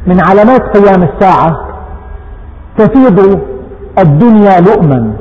من 0.07 0.20
علامات 0.20 0.76
قيام 0.76 1.03
الساعة 1.03 1.68
تفيض 2.78 3.40
الدنيا 3.99 4.61
لؤما. 4.61 5.12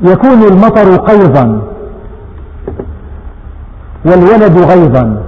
يكون 0.00 0.42
المطر 0.42 0.96
قيظا 0.96 1.62
والولد 4.06 4.58
غيظا 4.58 5.22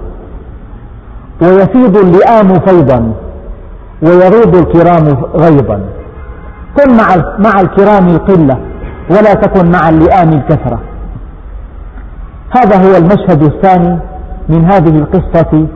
ويفيض 1.42 1.96
اللئام 1.96 2.48
فيضا 2.66 3.12
ويروض 4.02 4.56
الكرام 4.56 5.06
غيظا. 5.34 5.80
كن 6.76 6.96
مع 6.96 7.06
مع 7.38 7.60
الكرام 7.60 8.08
القلة 8.08 8.58
ولا 9.10 9.34
تكن 9.34 9.70
مع 9.70 9.88
اللئام 9.88 10.28
الكثرة. 10.28 10.80
هذا 12.56 12.76
هو 12.76 12.96
المشهد 12.96 13.42
الثاني 13.42 13.98
من 14.48 14.64
هذه 14.64 14.96
القصة 14.96 15.66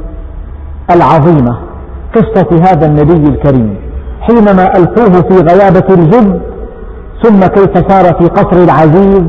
العظيمة 0.91 1.59
قصة 2.17 2.71
هذا 2.71 2.87
النبي 2.87 3.29
الكريم. 3.29 3.77
حينما 4.21 4.77
ألقوه 4.77 5.23
في 5.23 5.35
غيابة 5.35 5.95
الجب 5.95 6.41
ثم 7.23 7.41
كيف 7.41 7.91
صار 7.91 8.05
في 8.15 8.27
قصر 8.27 8.63
العزيز 8.63 9.23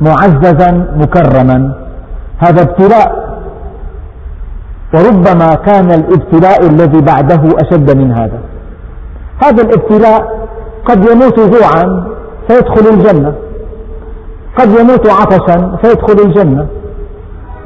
معززا 0.00 0.86
مكرما. 0.96 1.81
هذا 2.42 2.62
ابتلاء. 2.62 3.32
وربما 4.94 5.54
كان 5.54 5.90
الابتلاء 5.90 6.66
الذي 6.66 7.00
بعده 7.00 7.42
أشد 7.62 7.96
من 7.96 8.12
هذا. 8.12 8.40
هذا 9.42 9.62
الابتلاء 9.62 10.48
قد 10.84 11.04
يموت 11.10 11.40
جوعا 11.40 12.04
فيدخل 12.48 12.94
الجنة. 12.94 13.34
قد 14.58 14.68
يموت 14.80 15.10
عطشا 15.10 15.76
فيدخل 15.82 16.26
الجنة. 16.26 16.66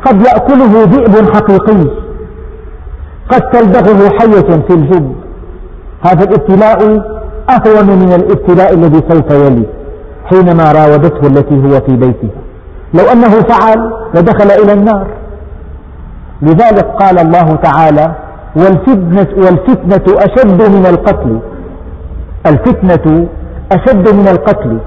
قد 0.06 0.26
يأكله 0.26 0.82
ذئب 0.84 1.34
حقيقي. 1.34 2.06
قد 3.30 3.50
تلدغه 3.50 4.08
حية 4.18 4.62
في 4.68 4.74
الجب 4.74 5.12
هذا 6.02 6.24
الابتلاء 6.24 6.80
أهون 7.50 7.98
من 7.98 8.12
الابتلاء 8.12 8.74
الذي 8.74 9.02
سوف 9.10 9.30
يلي 9.30 9.66
حينما 10.24 10.72
راودته 10.72 11.26
التي 11.26 11.54
هو 11.54 11.80
في 11.80 11.96
بيتها 11.96 12.45
لو 12.98 13.04
أنه 13.12 13.40
فعل 13.40 13.92
لدخل 14.14 14.50
إلى 14.62 14.72
النار. 14.72 15.06
لذلك 16.42 16.84
قال 16.84 17.18
الله 17.18 17.56
تعالى 17.56 18.14
والفتنة, 18.56 19.26
والفتنة 19.36 20.18
أشد 20.18 20.70
من 20.70 20.86
القتل. 20.86 21.40
الفتنة 22.46 23.28
أشد 23.72 24.14
من 24.14 24.28
القتل. 24.28 24.78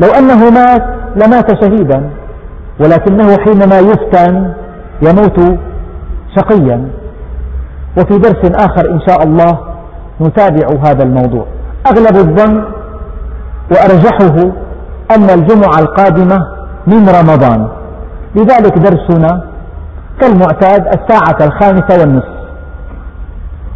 لو 0.00 0.08
أنه 0.08 0.50
مات 0.50 0.82
لمات 1.16 1.64
شهيدا 1.64 2.10
ولكنه 2.80 3.36
حينما 3.36 3.78
يفتن 3.78 4.52
يموت 5.02 5.58
شقيا. 6.36 6.88
وفي 7.98 8.18
درس 8.18 8.52
آخر 8.54 8.90
إن 8.90 9.00
شاء 9.08 9.22
الله 9.22 9.58
نتابع 10.20 10.66
هذا 10.84 11.02
الموضوع. 11.02 11.46
أغلب 11.86 12.16
الظن 12.16 12.64
وأرجحه 13.72 14.50
أن 15.16 15.30
الجمعة 15.30 15.78
القادمة 15.78 16.59
من 16.86 17.08
رمضان. 17.08 17.68
لذلك 18.36 18.78
درسنا 18.78 19.44
كالمعتاد 20.20 20.86
الساعة 20.86 21.46
الخامسة 21.46 22.00
والنصف. 22.00 22.40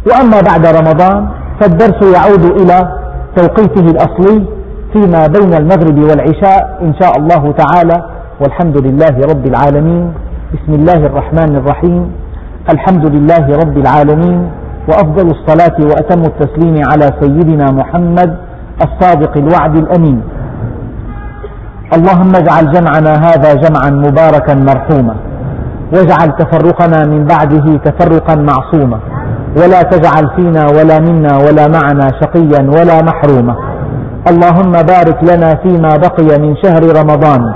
وأما 0.07 0.41
بعد 0.41 0.65
رمضان 0.65 1.27
فالدرس 1.61 2.15
يعود 2.15 2.43
إلى 2.61 2.99
توقيته 3.35 3.85
الأصلي 3.91 4.45
فيما 4.93 5.27
بين 5.27 5.53
المغرب 5.53 5.97
والعشاء 5.99 6.79
إن 6.81 6.93
شاء 7.01 7.17
الله 7.19 7.51
تعالى. 7.51 8.05
والحمد 8.41 8.77
لله 8.87 9.15
رب 9.31 9.45
العالمين. 9.45 10.13
بسم 10.53 10.73
الله 10.73 11.05
الرحمن 11.05 11.55
الرحيم. 11.55 12.11
الحمد 12.69 13.05
لله 13.15 13.45
رب 13.63 13.77
العالمين. 13.77 14.51
وأفضل 14.87 15.27
الصلاة 15.31 15.77
وأتم 15.79 16.21
التسليم 16.21 16.81
على 16.91 17.09
سيدنا 17.21 17.71
محمد 17.71 18.37
الصادق 18.81 19.37
الوعد 19.37 19.75
الأمين. 19.77 20.21
اللهم 21.93 22.31
اجعل 22.35 22.71
جمعنا 22.71 23.13
هذا 23.27 23.53
جمعا 23.53 23.89
مباركا 23.89 24.53
مرحوما. 24.55 25.15
واجعل 25.93 26.29
تفرقنا 26.39 27.05
من 27.05 27.25
بعده 27.25 27.77
تفرقا 27.77 28.35
معصوما. 28.35 28.99
ولا 29.57 29.81
تجعل 29.81 30.25
فينا 30.35 30.65
ولا 30.65 30.99
منا 30.99 31.37
ولا 31.37 31.67
معنا 31.67 32.07
شقيا 32.21 32.61
ولا 32.75 33.01
محروما. 33.01 33.55
اللهم 34.31 34.71
بارك 34.71 35.19
لنا 35.23 35.55
فيما 35.63 35.89
بقي 35.97 36.39
من 36.39 36.55
شهر 36.63 36.83
رمضان 37.01 37.53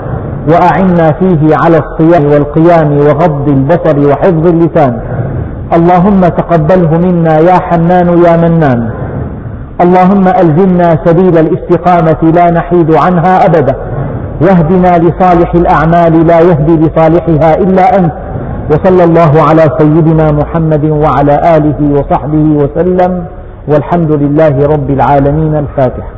وأعنا 0.52 1.06
فيه 1.20 1.56
على 1.62 1.78
الصيام 1.84 2.24
والقيام 2.32 2.96
وغض 2.96 3.48
البصر 3.48 4.08
وحفظ 4.10 4.46
اللسان. 4.46 5.00
اللهم 5.76 6.20
تقبله 6.20 6.90
منا 7.06 7.38
يا 7.38 7.58
حنان 7.60 8.08
يا 8.24 8.36
منان. 8.36 8.90
اللهم 9.84 10.24
ألزمنا 10.42 10.88
سبيل 11.04 11.38
الاستقامة 11.38 12.32
لا 12.36 12.50
نحيد 12.50 12.94
عنها 12.94 13.46
أبدا. 13.46 13.89
واهدنا 14.42 14.98
لصالح 14.98 15.54
الأعمال 15.54 16.26
لا 16.26 16.40
يهدي 16.40 16.76
لصالحها 16.76 17.54
إلا 17.54 17.98
أنت. 17.98 18.12
وصلى 18.70 19.04
الله 19.04 19.32
على 19.48 19.62
سيدنا 19.78 20.26
محمد 20.32 20.84
وعلى 20.84 21.56
آله 21.56 21.78
وصحبه 21.92 22.46
وسلم 22.62 23.24
والحمد 23.68 24.12
لله 24.22 24.66
رب 24.74 24.90
العالمين 24.90 25.54
الفاتحة 25.56 26.10